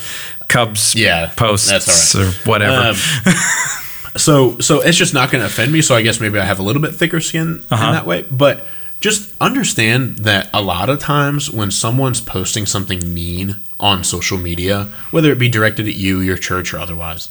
Cubs 0.49 0.95
Yeah, 0.95 1.33
posts 1.37 1.69
that's 1.71 2.15
all 2.15 2.23
right. 2.23 2.31
or 2.47 2.49
whatever. 2.49 2.89
Um, 2.91 2.97
so 4.17 4.59
so 4.59 4.81
it's 4.81 4.97
just 4.99 5.15
not 5.15 5.31
going 5.31 5.41
to 5.41 5.47
offend 5.47 5.73
me. 5.73 5.83
So 5.83 5.95
I 5.95 6.03
guess 6.03 6.21
maybe 6.21 6.39
I 6.39 6.45
have 6.45 6.59
a 6.59 6.63
little 6.63 6.83
bit 6.83 6.95
thicker 6.95 7.21
skin 7.21 7.65
Uh-huh. 7.71 7.87
in 7.87 7.93
that 7.93 8.07
way. 8.07 8.25
But 8.31 8.67
just 9.01 9.35
understand 9.41 10.19
that 10.19 10.49
a 10.55 10.63
lot 10.63 10.89
of 10.89 10.99
times 10.99 11.51
when 11.51 11.71
someone's 11.71 12.21
posting 12.21 12.65
something 12.67 13.13
mean 13.13 13.57
on 13.81 14.03
social 14.05 14.39
media, 14.39 14.89
whether 15.11 15.31
it 15.33 15.39
be 15.39 15.49
directed 15.49 15.87
at 15.89 15.95
you, 15.95 16.21
your 16.21 16.39
church, 16.39 16.73
or 16.73 16.79
otherwise, 16.79 17.29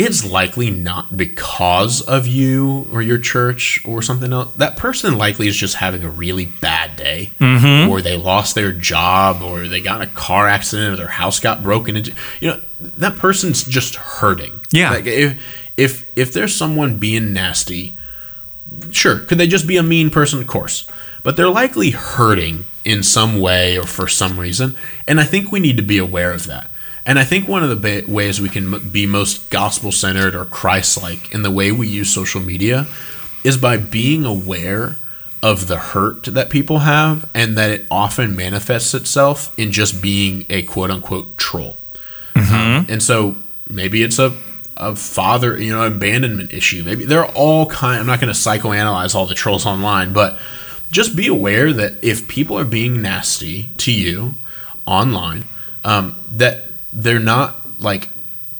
it's 0.00 0.24
likely 0.24 0.70
not 0.70 1.14
because 1.16 2.00
of 2.00 2.26
you 2.26 2.88
or 2.92 3.02
your 3.02 3.18
church 3.18 3.82
or 3.84 4.00
something 4.00 4.32
else. 4.32 4.52
That 4.54 4.76
person 4.78 5.18
likely 5.18 5.46
is 5.46 5.54
just 5.56 5.74
having 5.76 6.02
a 6.02 6.08
really 6.10 6.46
bad 6.46 6.96
day, 6.96 7.32
Mm-hmm. 7.38 7.90
or 7.90 8.00
they 8.00 8.16
lost 8.16 8.54
their 8.54 8.72
job, 8.72 9.42
or 9.42 9.68
they 9.68 9.80
got 9.80 10.00
in 10.00 10.08
a 10.08 10.12
car 10.12 10.48
accident, 10.48 10.94
or 10.94 10.96
their 10.96 11.08
house 11.08 11.38
got 11.38 11.62
broken 11.62 11.96
into. 11.96 12.14
You 12.40 12.48
know, 12.48 12.60
that 12.80 13.16
person's 13.18 13.62
just 13.62 13.96
hurting. 13.96 14.60
Yeah. 14.70 14.90
Like 14.90 15.06
if 15.06 15.42
if 15.76 16.10
if 16.18 16.32
there's 16.32 16.54
someone 16.56 16.98
being 16.98 17.32
nasty, 17.34 17.94
sure, 18.90 19.18
could 19.20 19.38
they 19.38 19.46
just 19.46 19.66
be 19.66 19.76
a 19.76 19.82
mean 19.82 20.08
person? 20.10 20.40
Of 20.40 20.46
course, 20.46 20.86
but 21.22 21.36
they're 21.36 21.48
likely 21.50 21.90
hurting 21.90 22.64
in 22.84 23.02
some 23.02 23.38
way 23.40 23.76
or 23.78 23.84
for 23.84 24.08
some 24.08 24.40
reason, 24.40 24.76
and 25.06 25.20
I 25.20 25.24
think 25.24 25.52
we 25.52 25.60
need 25.60 25.76
to 25.76 25.82
be 25.82 25.98
aware 25.98 26.32
of 26.32 26.46
that. 26.46 26.69
And 27.10 27.18
I 27.18 27.24
think 27.24 27.48
one 27.48 27.64
of 27.64 27.70
the 27.70 27.74
ba- 27.74 28.08
ways 28.08 28.40
we 28.40 28.48
can 28.48 28.72
m- 28.72 28.88
be 28.88 29.04
most 29.04 29.50
gospel 29.50 29.90
centered 29.90 30.36
or 30.36 30.44
Christ 30.44 31.02
like 31.02 31.34
in 31.34 31.42
the 31.42 31.50
way 31.50 31.72
we 31.72 31.88
use 31.88 32.08
social 32.08 32.40
media 32.40 32.86
is 33.42 33.56
by 33.56 33.78
being 33.78 34.24
aware 34.24 34.94
of 35.42 35.66
the 35.66 35.76
hurt 35.76 36.26
that 36.26 36.50
people 36.50 36.78
have 36.78 37.28
and 37.34 37.58
that 37.58 37.68
it 37.68 37.86
often 37.90 38.36
manifests 38.36 38.94
itself 38.94 39.52
in 39.58 39.72
just 39.72 40.00
being 40.00 40.46
a 40.50 40.62
quote 40.62 40.92
unquote 40.92 41.36
troll. 41.36 41.76
Um, 42.36 42.86
and 42.88 43.02
so 43.02 43.34
maybe 43.68 44.04
it's 44.04 44.20
a, 44.20 44.32
a 44.76 44.94
father, 44.94 45.60
you 45.60 45.72
know, 45.74 45.84
abandonment 45.84 46.52
issue. 46.52 46.84
Maybe 46.84 47.06
they're 47.06 47.26
all 47.26 47.66
kind. 47.66 47.98
I'm 47.98 48.06
not 48.06 48.20
going 48.20 48.32
to 48.32 48.38
psychoanalyze 48.38 49.16
all 49.16 49.26
the 49.26 49.34
trolls 49.34 49.66
online, 49.66 50.12
but 50.12 50.38
just 50.92 51.16
be 51.16 51.26
aware 51.26 51.72
that 51.72 52.04
if 52.04 52.28
people 52.28 52.56
are 52.56 52.64
being 52.64 53.02
nasty 53.02 53.64
to 53.78 53.92
you 53.92 54.36
online, 54.86 55.42
um, 55.82 56.22
that 56.36 56.69
they're 56.92 57.18
not 57.18 57.80
like 57.80 58.08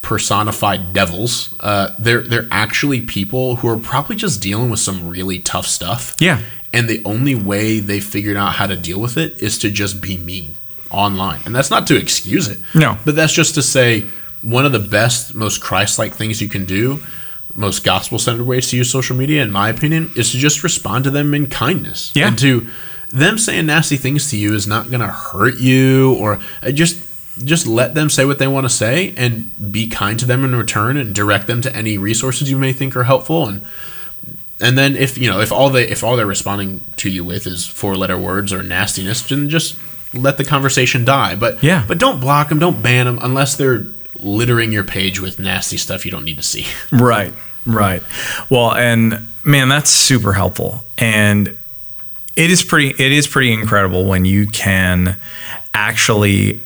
personified 0.02 0.92
devils. 0.92 1.54
Uh, 1.60 1.94
they're 1.98 2.22
they're 2.22 2.48
actually 2.50 3.00
people 3.00 3.56
who 3.56 3.68
are 3.68 3.76
probably 3.76 4.16
just 4.16 4.42
dealing 4.42 4.70
with 4.70 4.80
some 4.80 5.08
really 5.08 5.38
tough 5.38 5.66
stuff. 5.66 6.16
Yeah. 6.18 6.40
And 6.72 6.88
the 6.88 7.02
only 7.04 7.34
way 7.34 7.80
they 7.80 8.00
figured 8.00 8.36
out 8.36 8.54
how 8.54 8.66
to 8.66 8.76
deal 8.76 9.00
with 9.00 9.16
it 9.16 9.42
is 9.42 9.58
to 9.58 9.70
just 9.70 10.00
be 10.00 10.16
mean 10.16 10.54
online. 10.90 11.40
And 11.44 11.54
that's 11.54 11.70
not 11.70 11.86
to 11.88 11.96
excuse 11.96 12.48
it. 12.48 12.58
No. 12.74 12.96
But 13.04 13.16
that's 13.16 13.32
just 13.32 13.54
to 13.56 13.62
say 13.62 14.06
one 14.42 14.64
of 14.64 14.72
the 14.72 14.78
best, 14.78 15.34
most 15.34 15.60
Christ 15.60 15.98
like 15.98 16.14
things 16.14 16.40
you 16.40 16.48
can 16.48 16.64
do, 16.64 17.00
most 17.56 17.84
gospel 17.84 18.18
centered 18.18 18.46
ways 18.46 18.70
to 18.70 18.76
use 18.76 18.90
social 18.90 19.16
media, 19.16 19.42
in 19.42 19.50
my 19.50 19.68
opinion, 19.68 20.12
is 20.16 20.30
to 20.32 20.38
just 20.38 20.62
respond 20.62 21.04
to 21.04 21.10
them 21.10 21.34
in 21.34 21.48
kindness. 21.48 22.12
Yeah. 22.14 22.28
And 22.28 22.38
to 22.38 22.68
them 23.08 23.38
saying 23.38 23.66
nasty 23.66 23.96
things 23.96 24.30
to 24.30 24.36
you 24.36 24.54
is 24.54 24.66
not 24.66 24.88
going 24.88 25.00
to 25.00 25.08
hurt 25.08 25.58
you 25.58 26.14
or 26.14 26.38
uh, 26.62 26.70
just 26.70 26.96
just 27.44 27.66
let 27.66 27.94
them 27.94 28.09
say 28.11 28.24
what 28.24 28.38
they 28.38 28.46
want 28.48 28.64
to 28.64 28.70
say 28.70 29.12
and 29.16 29.72
be 29.72 29.88
kind 29.88 30.18
to 30.18 30.26
them 30.26 30.44
in 30.44 30.55
return 30.55 30.96
and 30.96 31.14
direct 31.14 31.46
them 31.46 31.61
to 31.62 31.74
any 31.74 31.96
resources 31.98 32.50
you 32.50 32.59
may 32.59 32.72
think 32.72 32.94
are 32.96 33.05
helpful 33.05 33.46
and 33.48 33.62
and 34.61 34.76
then 34.76 34.94
if 34.96 35.16
you 35.16 35.29
know 35.31 35.40
if 35.40 35.50
all 35.53 35.70
they 35.70 35.88
if 35.88 36.05
all 36.05 36.16
they're 36.16 36.26
responding 36.26 36.81
to 36.96 37.09
you 37.11 37.24
with 37.24 37.46
is 37.46 37.66
four 37.66 37.96
letter 37.96 38.18
words 38.18 38.53
or 38.53 38.62
nastiness 38.62 39.22
then 39.22 39.48
just 39.48 39.79
let 40.14 40.37
the 40.37 40.44
conversation 40.44 41.05
die 41.05 41.35
but 41.35 41.62
Yeah. 41.62 41.85
but 41.88 41.98
don't 41.98 42.20
block 42.20 42.48
them 42.50 42.59
don't 42.59 42.83
ban 42.83 43.07
them 43.07 43.18
unless 43.22 43.57
they're 43.57 43.87
littering 44.18 44.70
your 44.72 44.85
page 44.85 45.20
with 45.20 45.38
nasty 45.38 45.76
stuff 45.79 46.05
you 46.05 46.11
don't 46.11 46.24
need 46.24 46.37
to 46.37 46.42
see 46.42 46.66
Right, 46.92 47.33
right. 47.64 48.03
Well, 48.50 48.72
and 48.74 49.26
man, 49.44 49.68
that's 49.70 49.88
super 49.90 50.33
helpful, 50.35 50.85
and 50.98 51.57
it 52.37 52.50
is 52.50 52.62
pretty. 52.62 52.90
It 52.90 53.12
is 53.12 53.26
pretty 53.26 53.53
incredible 53.53 54.05
when 54.05 54.24
you 54.24 54.46
can 54.46 55.16
actually 55.74 56.61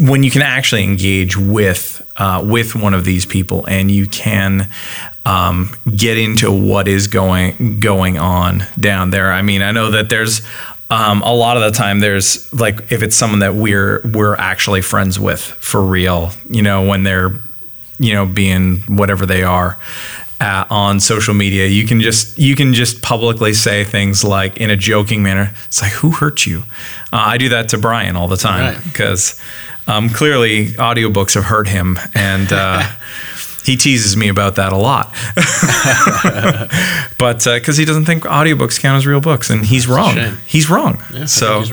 when 0.00 0.22
you 0.22 0.30
can 0.30 0.42
actually 0.42 0.84
engage 0.84 1.36
with 1.36 2.00
uh, 2.16 2.44
with 2.46 2.74
one 2.74 2.94
of 2.94 3.04
these 3.04 3.26
people, 3.26 3.64
and 3.66 3.90
you 3.90 4.06
can 4.06 4.68
um, 5.26 5.74
get 5.94 6.18
into 6.18 6.50
what 6.52 6.88
is 6.88 7.06
going 7.06 7.80
going 7.80 8.18
on 8.18 8.64
down 8.78 9.10
there. 9.10 9.32
I 9.32 9.42
mean, 9.42 9.62
I 9.62 9.72
know 9.72 9.90
that 9.92 10.08
there's. 10.08 10.42
Um, 10.90 11.22
a 11.22 11.34
lot 11.34 11.56
of 11.56 11.62
the 11.62 11.70
time, 11.70 12.00
there's 12.00 12.52
like 12.52 12.92
if 12.92 13.02
it's 13.02 13.16
someone 13.16 13.40
that 13.40 13.54
we're 13.54 14.02
we're 14.02 14.36
actually 14.36 14.82
friends 14.82 15.18
with 15.18 15.40
for 15.40 15.82
real, 15.82 16.30
you 16.48 16.60
know, 16.62 16.86
when 16.86 17.04
they're 17.04 17.32
you 17.98 18.12
know 18.12 18.26
being 18.26 18.76
whatever 18.80 19.24
they 19.24 19.42
are 19.42 19.78
uh, 20.40 20.64
on 20.70 21.00
social 21.00 21.34
media 21.34 21.66
you 21.66 21.86
can 21.86 22.00
just 22.00 22.38
you 22.38 22.56
can 22.56 22.72
just 22.74 23.02
publicly 23.02 23.52
say 23.52 23.84
things 23.84 24.24
like 24.24 24.56
in 24.58 24.70
a 24.70 24.76
joking 24.76 25.22
manner 25.22 25.52
it's 25.66 25.82
like 25.82 25.92
who 25.92 26.10
hurt 26.10 26.46
you? 26.46 26.58
Uh, 27.12 27.22
i 27.32 27.38
do 27.38 27.48
that 27.50 27.68
to 27.68 27.78
brian 27.78 28.16
all 28.16 28.28
the 28.28 28.36
time 28.36 28.74
Right. 28.74 28.84
because 28.84 29.40
um, 29.86 30.08
clearly 30.08 30.68
audiobooks 30.72 31.34
have 31.34 31.44
hurt 31.44 31.68
him 31.68 31.98
and 32.14 32.52
uh, 32.52 32.82
he 33.64 33.76
teases 33.76 34.16
me 34.16 34.28
about 34.28 34.56
that 34.56 34.72
a 34.72 34.76
lot. 34.76 35.14
But 37.18 37.44
because 37.44 37.76
he 37.76 37.84
doesn't 37.84 38.04
think 38.04 38.24
audiobooks 38.24 38.80
count 38.80 38.98
as 38.98 39.06
real 39.06 39.20
books 39.20 39.50
and 39.50 39.64
he's 39.64 39.86
wrong. 39.86 40.16
he's 40.46 40.68
wrong. 40.68 41.02
Yeah, 41.12 41.26
so 41.26 41.64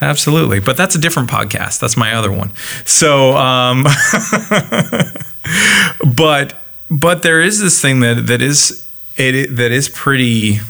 absolutely. 0.00 0.60
But 0.60 0.76
that's 0.76 0.94
a 0.94 0.98
different 0.98 1.30
podcast. 1.30 1.80
That's 1.80 1.96
my 1.96 2.14
other 2.14 2.32
one. 2.32 2.52
So 2.84 3.36
um, 3.36 3.84
but 6.14 6.54
but 6.90 7.22
there 7.22 7.42
is 7.42 7.60
this 7.60 7.80
thing 7.80 8.00
that 8.00 8.26
that 8.26 8.42
is 8.42 8.88
it 9.16 9.56
that 9.56 9.72
is 9.72 9.88
pretty 9.88 10.60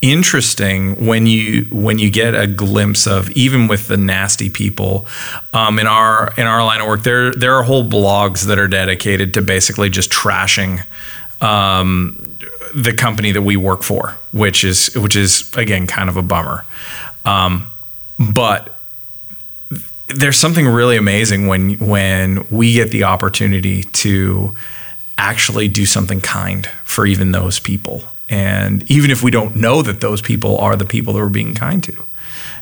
interesting 0.00 1.06
when 1.06 1.26
you 1.26 1.62
when 1.70 1.98
you 1.98 2.10
get 2.10 2.34
a 2.34 2.46
glimpse 2.46 3.06
of 3.06 3.30
even 3.30 3.68
with 3.68 3.86
the 3.86 3.96
nasty 3.96 4.50
people 4.50 5.06
um, 5.52 5.78
in 5.78 5.86
our 5.86 6.32
in 6.36 6.46
our 6.46 6.64
line 6.64 6.80
of 6.80 6.88
work 6.88 7.04
there 7.04 7.32
there 7.32 7.54
are 7.54 7.62
whole 7.62 7.88
blogs 7.88 8.46
that 8.46 8.58
are 8.58 8.66
dedicated 8.66 9.32
to 9.34 9.40
basically 9.40 9.88
just 9.88 10.10
trashing 10.10 10.84
um, 11.40 12.36
the 12.74 12.92
company 12.92 13.30
that 13.30 13.42
we 13.42 13.56
work 13.56 13.84
for 13.84 14.16
which 14.32 14.64
is 14.64 14.94
which 14.96 15.14
is 15.14 15.50
again 15.56 15.86
kind 15.86 16.08
of 16.08 16.16
a 16.16 16.22
bummer. 16.22 16.64
Um, 17.24 17.70
but 18.18 18.76
there's 20.08 20.36
something 20.36 20.66
really 20.66 20.96
amazing 20.96 21.46
when 21.46 21.74
when 21.78 22.46
we 22.50 22.72
get 22.72 22.90
the 22.90 23.04
opportunity 23.04 23.84
to 23.84 24.54
actually 25.18 25.68
do 25.68 25.86
something 25.86 26.20
kind 26.20 26.66
for 26.84 27.06
even 27.06 27.32
those 27.32 27.58
people 27.58 28.02
and 28.28 28.90
even 28.90 29.10
if 29.10 29.22
we 29.22 29.30
don't 29.30 29.54
know 29.54 29.82
that 29.82 30.00
those 30.00 30.22
people 30.22 30.58
are 30.58 30.74
the 30.76 30.84
people 30.84 31.12
that 31.12 31.20
we're 31.20 31.28
being 31.28 31.54
kind 31.54 31.84
to 31.84 32.04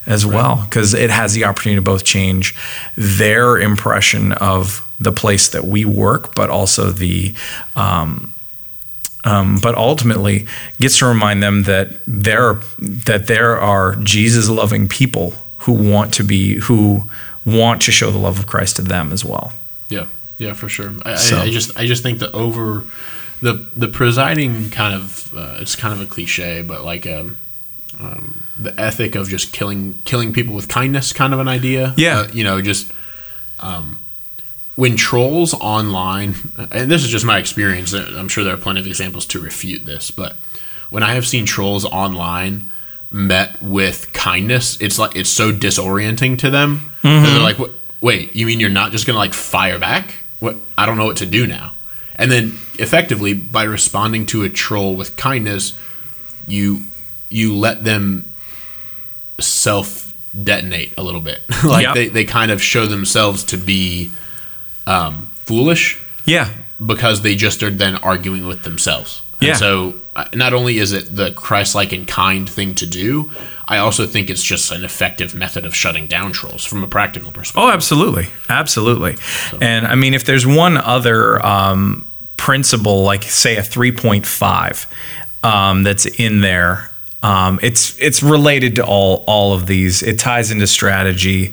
as 0.06 0.26
well 0.26 0.64
because 0.64 0.94
it 0.94 1.10
has 1.10 1.34
the 1.34 1.44
opportunity 1.44 1.76
to 1.76 1.82
both 1.82 2.04
change 2.04 2.56
their 2.96 3.58
impression 3.58 4.32
of 4.32 4.86
the 4.98 5.12
place 5.12 5.48
that 5.48 5.64
we 5.64 5.84
work 5.84 6.34
but 6.34 6.50
also 6.50 6.90
the 6.90 7.34
um, 7.76 8.32
um, 9.24 9.58
but 9.62 9.74
ultimately 9.74 10.46
gets 10.78 10.98
to 10.98 11.06
remind 11.06 11.42
them 11.42 11.64
that 11.64 12.00
there 12.06 12.54
that 12.78 13.26
there 13.26 13.58
are 13.58 13.94
Jesus 13.96 14.48
loving 14.48 14.88
people 14.88 15.34
who 15.58 15.72
want 15.72 16.14
to 16.14 16.24
be 16.24 16.54
who 16.56 17.08
want 17.44 17.82
to 17.82 17.92
show 17.92 18.10
the 18.10 18.18
love 18.18 18.38
of 18.38 18.46
Christ 18.46 18.76
to 18.76 18.82
them 18.82 19.12
as 19.12 19.24
well. 19.24 19.52
Yeah, 20.40 20.54
for 20.54 20.68
sure. 20.68 20.92
I, 21.04 21.14
So- 21.16 21.36
I, 21.36 21.42
I 21.42 21.50
just 21.50 21.78
I 21.78 21.86
just 21.86 22.02
think 22.02 22.18
that 22.20 22.32
over 22.34 22.84
the 23.42 23.54
the 23.76 23.88
presiding 23.88 24.70
kind 24.70 24.94
of 24.94 25.32
uh, 25.36 25.58
it's 25.60 25.76
kind 25.76 25.94
of 25.94 26.00
a 26.00 26.06
cliche, 26.06 26.62
but 26.62 26.84
like 26.84 27.06
um, 27.06 27.36
um, 28.00 28.44
the 28.58 28.78
ethic 28.80 29.14
of 29.14 29.28
just 29.28 29.52
killing 29.52 30.00
killing 30.04 30.32
people 30.32 30.54
with 30.54 30.68
kindness, 30.68 31.12
kind 31.12 31.32
of 31.34 31.40
an 31.40 31.48
idea. 31.48 31.94
Yeah. 31.96 32.20
Uh, 32.20 32.28
you 32.32 32.44
know, 32.44 32.60
just 32.62 32.92
um, 33.60 33.98
when 34.76 34.96
trolls 34.96 35.52
online, 35.54 36.34
and 36.72 36.90
this 36.90 37.02
is 37.04 37.10
just 37.10 37.24
my 37.24 37.38
experience. 37.38 37.92
I'm 37.92 38.28
sure 38.28 38.44
there 38.44 38.54
are 38.54 38.58
plenty 38.58 38.80
of 38.80 38.86
examples 38.86 39.26
to 39.26 39.38
refute 39.40 39.84
this, 39.84 40.10
but 40.10 40.36
when 40.90 41.02
I 41.02 41.14
have 41.14 41.26
seen 41.26 41.44
trolls 41.46 41.84
online 41.84 42.70
met 43.12 43.60
with 43.62 44.12
kindness, 44.12 44.80
it's 44.80 44.98
like 44.98 45.16
it's 45.16 45.30
so 45.30 45.52
disorienting 45.52 46.38
to 46.38 46.50
them 46.50 46.92
that 47.02 47.22
they're 47.24 47.40
like, 47.40 47.58
Wait, 48.00 48.34
you 48.34 48.46
mean 48.46 48.60
you're 48.60 48.70
not 48.70 48.92
just 48.92 49.06
gonna 49.06 49.18
like 49.18 49.34
fire 49.34 49.78
back? 49.78 50.14
What? 50.40 50.56
I 50.76 50.84
don't 50.86 50.96
know 50.98 51.06
what 51.06 51.18
to 51.18 51.26
do 51.26 51.46
now." 51.46 51.72
And 52.16 52.30
then 52.30 52.58
effectively 52.78 53.32
by 53.32 53.62
responding 53.62 54.26
to 54.26 54.42
a 54.42 54.48
troll 54.50 54.94
with 54.96 55.16
kindness, 55.16 55.72
you 56.46 56.82
you 57.30 57.54
let 57.54 57.84
them 57.84 58.32
self 59.38 60.12
detonate 60.44 60.92
a 60.98 61.02
little 61.02 61.20
bit. 61.20 61.42
like 61.64 61.84
Yep. 61.84 61.94
they, 61.94 62.08
they 62.08 62.24
kind 62.24 62.50
of 62.50 62.62
show 62.62 62.86
themselves 62.86 63.42
to 63.44 63.56
be 63.56 64.10
um, 64.86 65.28
foolish 65.44 65.98
Yeah. 66.24 66.50
because 66.84 67.22
they 67.22 67.34
just 67.34 67.62
are 67.62 67.70
then 67.70 67.96
arguing 67.96 68.46
with 68.46 68.62
themselves. 68.62 69.22
And 69.48 69.56
so 69.56 69.94
uh, 70.16 70.26
not 70.34 70.52
only 70.52 70.78
is 70.78 70.92
it 70.92 71.14
the 71.14 71.32
Christ-like 71.32 71.92
and 71.92 72.06
kind 72.06 72.48
thing 72.48 72.74
to 72.76 72.86
do, 72.86 73.30
I 73.66 73.78
also 73.78 74.06
think 74.06 74.28
it's 74.28 74.42
just 74.42 74.70
an 74.72 74.84
effective 74.84 75.34
method 75.34 75.64
of 75.64 75.74
shutting 75.74 76.06
down 76.06 76.32
trolls 76.32 76.64
from 76.64 76.82
a 76.82 76.88
practical 76.88 77.32
perspective. 77.32 77.62
Oh, 77.62 77.70
absolutely, 77.70 78.28
absolutely. 78.48 79.16
And 79.60 79.86
I 79.86 79.94
mean, 79.94 80.12
if 80.12 80.24
there's 80.24 80.46
one 80.46 80.76
other 80.76 81.44
um, 81.44 82.10
principle, 82.36 83.02
like 83.04 83.22
say 83.22 83.56
a 83.56 83.62
3.5, 83.62 84.86
um, 85.42 85.84
that's 85.84 86.06
in 86.06 86.40
there, 86.40 86.90
um, 87.22 87.60
it's 87.62 87.98
it's 88.00 88.22
related 88.22 88.76
to 88.76 88.84
all 88.84 89.24
all 89.26 89.52
of 89.52 89.66
these. 89.66 90.02
It 90.02 90.18
ties 90.18 90.50
into 90.50 90.66
strategy. 90.66 91.52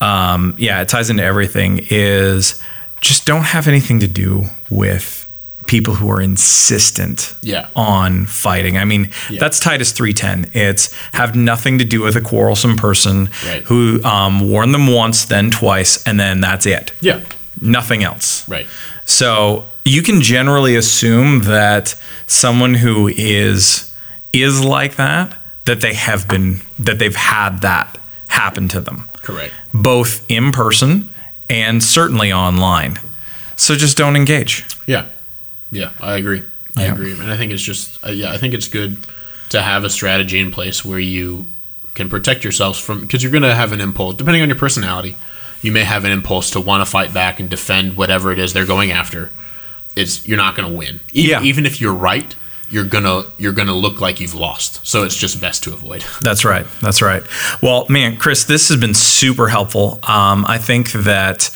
Um, 0.00 0.54
yeah, 0.58 0.80
it 0.80 0.88
ties 0.88 1.10
into 1.10 1.24
everything. 1.24 1.86
Is 1.90 2.62
just 3.00 3.26
don't 3.26 3.42
have 3.42 3.68
anything 3.68 4.00
to 4.00 4.08
do 4.08 4.44
with 4.70 5.27
people 5.68 5.94
who 5.94 6.10
are 6.10 6.20
insistent 6.20 7.32
Yeah. 7.42 7.66
on 7.76 8.26
fighting. 8.26 8.76
I 8.76 8.84
mean, 8.84 9.10
Yeah. 9.30 9.38
that's 9.38 9.60
Titus 9.60 9.92
3:10. 9.92 10.50
It's 10.52 10.90
have 11.12 11.36
nothing 11.36 11.78
to 11.78 11.84
do 11.84 12.00
with 12.02 12.16
a 12.16 12.20
quarrelsome 12.20 12.76
person 12.76 13.28
Right. 13.46 13.62
who 13.66 14.02
um, 14.02 14.40
warn 14.40 14.72
them 14.72 14.88
once, 14.88 15.24
then 15.26 15.50
twice, 15.52 16.02
and 16.04 16.18
then 16.18 16.40
that's 16.40 16.66
it. 16.66 16.90
Yeah. 17.00 17.20
Nothing 17.60 18.02
else. 18.02 18.42
Right. 18.48 18.66
So 19.04 19.64
you 19.84 20.02
can 20.02 20.20
generally 20.22 20.74
assume 20.76 21.42
that 21.42 21.94
someone 22.26 22.74
who 22.74 23.08
is 23.16 23.84
is 24.32 24.60
like 24.60 24.96
that, 24.96 25.32
that 25.64 25.80
they 25.80 25.94
have 25.94 26.26
been 26.28 26.60
that 26.78 26.98
they've 26.98 27.16
had 27.16 27.60
that 27.62 27.96
happen 28.28 28.68
to 28.68 28.80
them, 28.80 29.08
Correct. 29.22 29.52
both 29.72 30.20
in 30.28 30.52
person 30.52 31.08
and 31.50 31.82
certainly 31.82 32.30
online. 32.32 32.98
So 33.56 33.74
just 33.74 33.96
don't 33.96 34.16
engage. 34.16 34.64
Yeah, 34.86 35.04
yeah, 35.70 35.90
I 36.00 36.16
agree. 36.16 36.42
I 36.76 36.84
Yeah. 36.84 36.92
agree, 36.92 37.12
and 37.12 37.30
I 37.30 37.36
think 37.36 37.52
it's 37.52 37.62
just 37.62 38.04
uh, 38.06 38.10
yeah, 38.10 38.30
I 38.32 38.38
think 38.38 38.54
it's 38.54 38.68
good 38.68 38.96
to 39.50 39.62
have 39.62 39.84
a 39.84 39.90
strategy 39.90 40.38
in 40.38 40.50
place 40.50 40.84
where 40.84 40.98
you 40.98 41.46
can 41.94 42.08
protect 42.08 42.44
yourselves 42.44 42.78
from 42.78 43.00
because 43.00 43.22
you're 43.22 43.32
going 43.32 43.42
to 43.42 43.54
have 43.54 43.72
an 43.72 43.80
impulse 43.80 44.14
depending 44.16 44.42
on 44.42 44.48
your 44.48 44.58
personality. 44.58 45.16
You 45.62 45.72
may 45.72 45.82
have 45.84 46.04
an 46.04 46.12
impulse 46.12 46.50
to 46.50 46.60
want 46.60 46.82
to 46.84 46.90
fight 46.90 47.12
back 47.12 47.40
and 47.40 47.48
defend 47.50 47.96
whatever 47.96 48.30
it 48.30 48.38
is 48.38 48.52
they're 48.52 48.64
going 48.66 48.92
after. 48.92 49.30
It's 49.96 50.28
you're 50.28 50.36
not 50.36 50.54
going 50.54 50.70
to 50.70 50.76
win. 50.76 51.00
Even, 51.12 51.30
Yeah. 51.30 51.42
even 51.42 51.66
if 51.66 51.80
you're 51.80 51.94
right, 51.94 52.34
you're 52.70 52.84
gonna 52.84 53.24
you're 53.38 53.54
gonna 53.54 53.74
look 53.74 53.98
like 54.00 54.20
you've 54.20 54.34
lost. 54.34 54.86
So 54.86 55.02
it's 55.02 55.16
just 55.16 55.40
best 55.40 55.64
to 55.64 55.72
avoid. 55.72 56.04
That's 56.20 56.44
right. 56.44 56.66
That's 56.82 57.00
right. 57.02 57.22
Well, 57.62 57.86
man, 57.88 58.18
Chris, 58.18 58.44
this 58.44 58.68
has 58.68 58.76
been 58.78 58.94
super 58.94 59.48
helpful. 59.48 59.98
Um, 60.06 60.44
I 60.46 60.58
think 60.58 60.92
that 60.92 61.50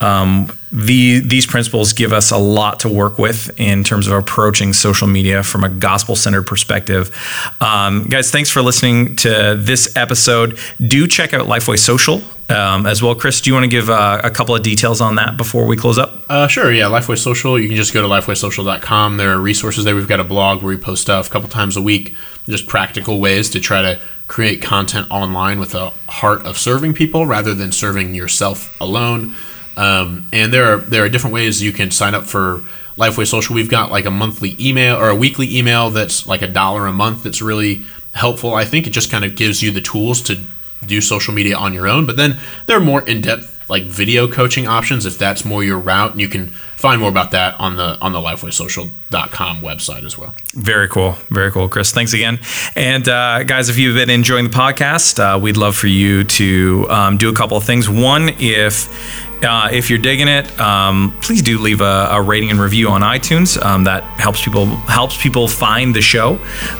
um, 0.00 0.56
the 0.72 1.20
these 1.20 1.46
principles 1.46 1.92
give 1.92 2.12
us 2.12 2.30
a 2.30 2.36
lot 2.36 2.80
to 2.80 2.88
work 2.88 3.18
with 3.18 3.58
in 3.58 3.84
terms 3.84 4.06
of 4.06 4.12
approaching 4.12 4.72
social 4.72 5.06
media 5.06 5.42
from 5.42 5.62
a 5.62 5.68
gospel 5.68 6.16
centered 6.16 6.42
perspective. 6.42 7.16
Um, 7.60 8.04
guys, 8.04 8.30
thanks 8.30 8.50
for 8.50 8.60
listening 8.60 9.16
to 9.16 9.54
this 9.56 9.96
episode. 9.96 10.58
Do 10.84 11.06
check 11.06 11.32
out 11.32 11.46
Lifeway 11.46 11.78
Social 11.78 12.22
um, 12.48 12.86
as 12.86 13.02
well. 13.02 13.14
Chris, 13.14 13.40
do 13.40 13.50
you 13.50 13.54
want 13.54 13.64
to 13.64 13.70
give 13.70 13.88
uh, 13.88 14.20
a 14.24 14.30
couple 14.30 14.54
of 14.54 14.62
details 14.62 15.00
on 15.00 15.14
that 15.14 15.36
before 15.36 15.64
we 15.66 15.76
close 15.76 15.98
up? 15.98 16.14
Uh, 16.28 16.48
sure, 16.48 16.72
yeah. 16.72 16.84
Lifeway 16.84 17.18
Social. 17.18 17.58
You 17.58 17.68
can 17.68 17.76
just 17.76 17.94
go 17.94 18.02
to 18.02 18.08
lifewaysocial.com. 18.08 19.16
There 19.16 19.30
are 19.30 19.40
resources 19.40 19.84
there. 19.84 19.94
We've 19.94 20.08
got 20.08 20.20
a 20.20 20.24
blog 20.24 20.62
where 20.62 20.74
we 20.74 20.80
post 20.80 21.02
stuff 21.02 21.28
a 21.28 21.30
couple 21.30 21.48
times 21.48 21.76
a 21.76 21.82
week, 21.82 22.14
just 22.48 22.66
practical 22.66 23.20
ways 23.20 23.48
to 23.50 23.60
try 23.60 23.82
to 23.82 24.00
create 24.26 24.60
content 24.60 25.10
online 25.10 25.60
with 25.60 25.74
a 25.74 25.90
heart 26.08 26.44
of 26.44 26.58
serving 26.58 26.94
people 26.94 27.26
rather 27.26 27.54
than 27.54 27.70
serving 27.70 28.14
yourself 28.14 28.78
alone. 28.80 29.34
Um, 29.76 30.26
and 30.32 30.52
there 30.52 30.74
are 30.74 30.76
there 30.78 31.04
are 31.04 31.08
different 31.08 31.34
ways 31.34 31.62
you 31.62 31.72
can 31.72 31.90
sign 31.90 32.14
up 32.14 32.24
for 32.24 32.62
Lifeway 32.96 33.26
Social. 33.26 33.54
We've 33.54 33.70
got 33.70 33.90
like 33.90 34.04
a 34.04 34.10
monthly 34.10 34.56
email 34.60 34.96
or 34.96 35.08
a 35.08 35.16
weekly 35.16 35.56
email 35.56 35.90
that's 35.90 36.26
like 36.26 36.42
a 36.42 36.48
dollar 36.48 36.86
a 36.86 36.92
month. 36.92 37.24
That's 37.24 37.42
really 37.42 37.84
helpful. 38.14 38.54
I 38.54 38.64
think 38.64 38.86
it 38.86 38.90
just 38.90 39.10
kind 39.10 39.24
of 39.24 39.34
gives 39.34 39.62
you 39.62 39.70
the 39.70 39.80
tools 39.80 40.22
to 40.22 40.38
do 40.86 41.00
social 41.00 41.34
media 41.34 41.56
on 41.56 41.74
your 41.74 41.88
own. 41.88 42.06
But 42.06 42.16
then 42.16 42.36
there 42.66 42.76
are 42.76 42.80
more 42.80 43.02
in 43.02 43.20
depth 43.20 43.54
like 43.68 43.84
video 43.84 44.28
coaching 44.28 44.66
options 44.66 45.06
if 45.06 45.18
that's 45.18 45.44
more 45.44 45.64
your 45.64 45.78
route 45.78 46.12
and 46.12 46.20
you 46.20 46.28
can 46.28 46.48
find 46.48 47.00
more 47.00 47.08
about 47.08 47.30
that 47.30 47.58
on 47.58 47.76
the 47.76 47.98
on 48.00 48.12
the 48.12 48.18
lifewaysocial.com 48.18 49.58
website 49.58 50.04
as 50.04 50.18
well 50.18 50.34
very 50.52 50.88
cool 50.88 51.12
very 51.30 51.50
cool 51.50 51.68
chris 51.68 51.92
thanks 51.92 52.12
again 52.12 52.38
and 52.76 53.08
uh, 53.08 53.42
guys 53.42 53.68
if 53.68 53.78
you've 53.78 53.94
been 53.94 54.10
enjoying 54.10 54.44
the 54.44 54.50
podcast 54.50 55.18
uh, 55.18 55.38
we'd 55.38 55.56
love 55.56 55.74
for 55.74 55.86
you 55.86 56.24
to 56.24 56.86
um, 56.90 57.16
do 57.16 57.30
a 57.30 57.34
couple 57.34 57.56
of 57.56 57.64
things 57.64 57.88
one 57.88 58.28
if 58.38 59.32
uh, 59.44 59.68
if 59.70 59.90
you're 59.90 59.98
digging 59.98 60.28
it, 60.28 60.58
um, 60.58 61.16
please 61.22 61.42
do 61.42 61.58
leave 61.58 61.80
a, 61.80 62.08
a, 62.10 62.22
rating 62.22 62.50
and 62.50 62.58
review 62.58 62.88
on 62.88 63.02
iTunes. 63.02 63.62
Um, 63.62 63.84
that 63.84 64.02
helps 64.18 64.42
people 64.42 64.66
helps 64.66 65.20
people 65.20 65.46
find 65.46 65.94
the 65.94 66.00
show. 66.00 66.38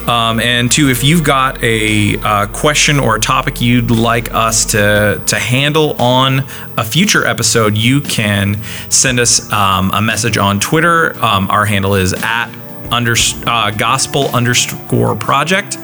Um, 0.08 0.40
and 0.40 0.70
two, 0.70 0.88
if 0.88 1.04
you've 1.04 1.22
got 1.22 1.62
a, 1.62 2.14
a, 2.24 2.46
question 2.48 2.98
or 2.98 3.16
a 3.16 3.20
topic 3.20 3.60
you'd 3.60 3.90
like 3.90 4.32
us 4.34 4.64
to 4.66 5.22
to 5.26 5.38
handle 5.38 6.00
on 6.00 6.40
a 6.76 6.84
future 6.84 7.26
episode, 7.26 7.76
you 7.76 8.00
can 8.00 8.62
send 8.88 9.20
us 9.20 9.52
um, 9.52 9.90
a 9.92 10.00
message 10.02 10.38
on 10.38 10.58
Twitter. 10.58 11.16
Um, 11.24 11.50
our 11.50 11.64
handle 11.64 11.94
is 11.94 12.12
at 12.14 12.48
under, 12.90 13.14
uh, 13.46 13.70
gospel 13.72 14.28
underscore 14.34 15.16
project, 15.16 15.78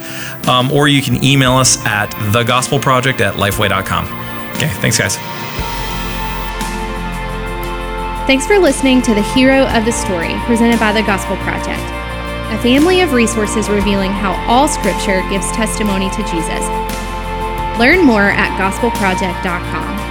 um, 0.48 0.70
or 0.72 0.88
you 0.88 1.02
can 1.02 1.22
email 1.24 1.52
us 1.52 1.84
at 1.84 2.10
thegospelproject 2.32 3.20
at 3.20 3.34
lifeway.com. 3.34 4.04
Okay, 4.56 4.68
thanks, 4.80 4.98
guys. 4.98 5.39
Thanks 8.30 8.46
for 8.46 8.60
listening 8.60 9.02
to 9.02 9.12
the 9.12 9.22
Hero 9.34 9.66
of 9.66 9.84
the 9.84 9.90
Story 9.90 10.32
presented 10.46 10.78
by 10.78 10.92
the 10.92 11.02
Gospel 11.02 11.34
Project, 11.38 11.82
a 12.54 12.62
family 12.62 13.00
of 13.00 13.12
resources 13.12 13.68
revealing 13.68 14.12
how 14.12 14.34
all 14.46 14.68
Scripture 14.68 15.28
gives 15.30 15.50
testimony 15.50 16.08
to 16.10 16.22
Jesus. 16.30 16.64
Learn 17.80 18.06
more 18.06 18.30
at 18.30 18.56
gospelproject.com. 18.56 20.09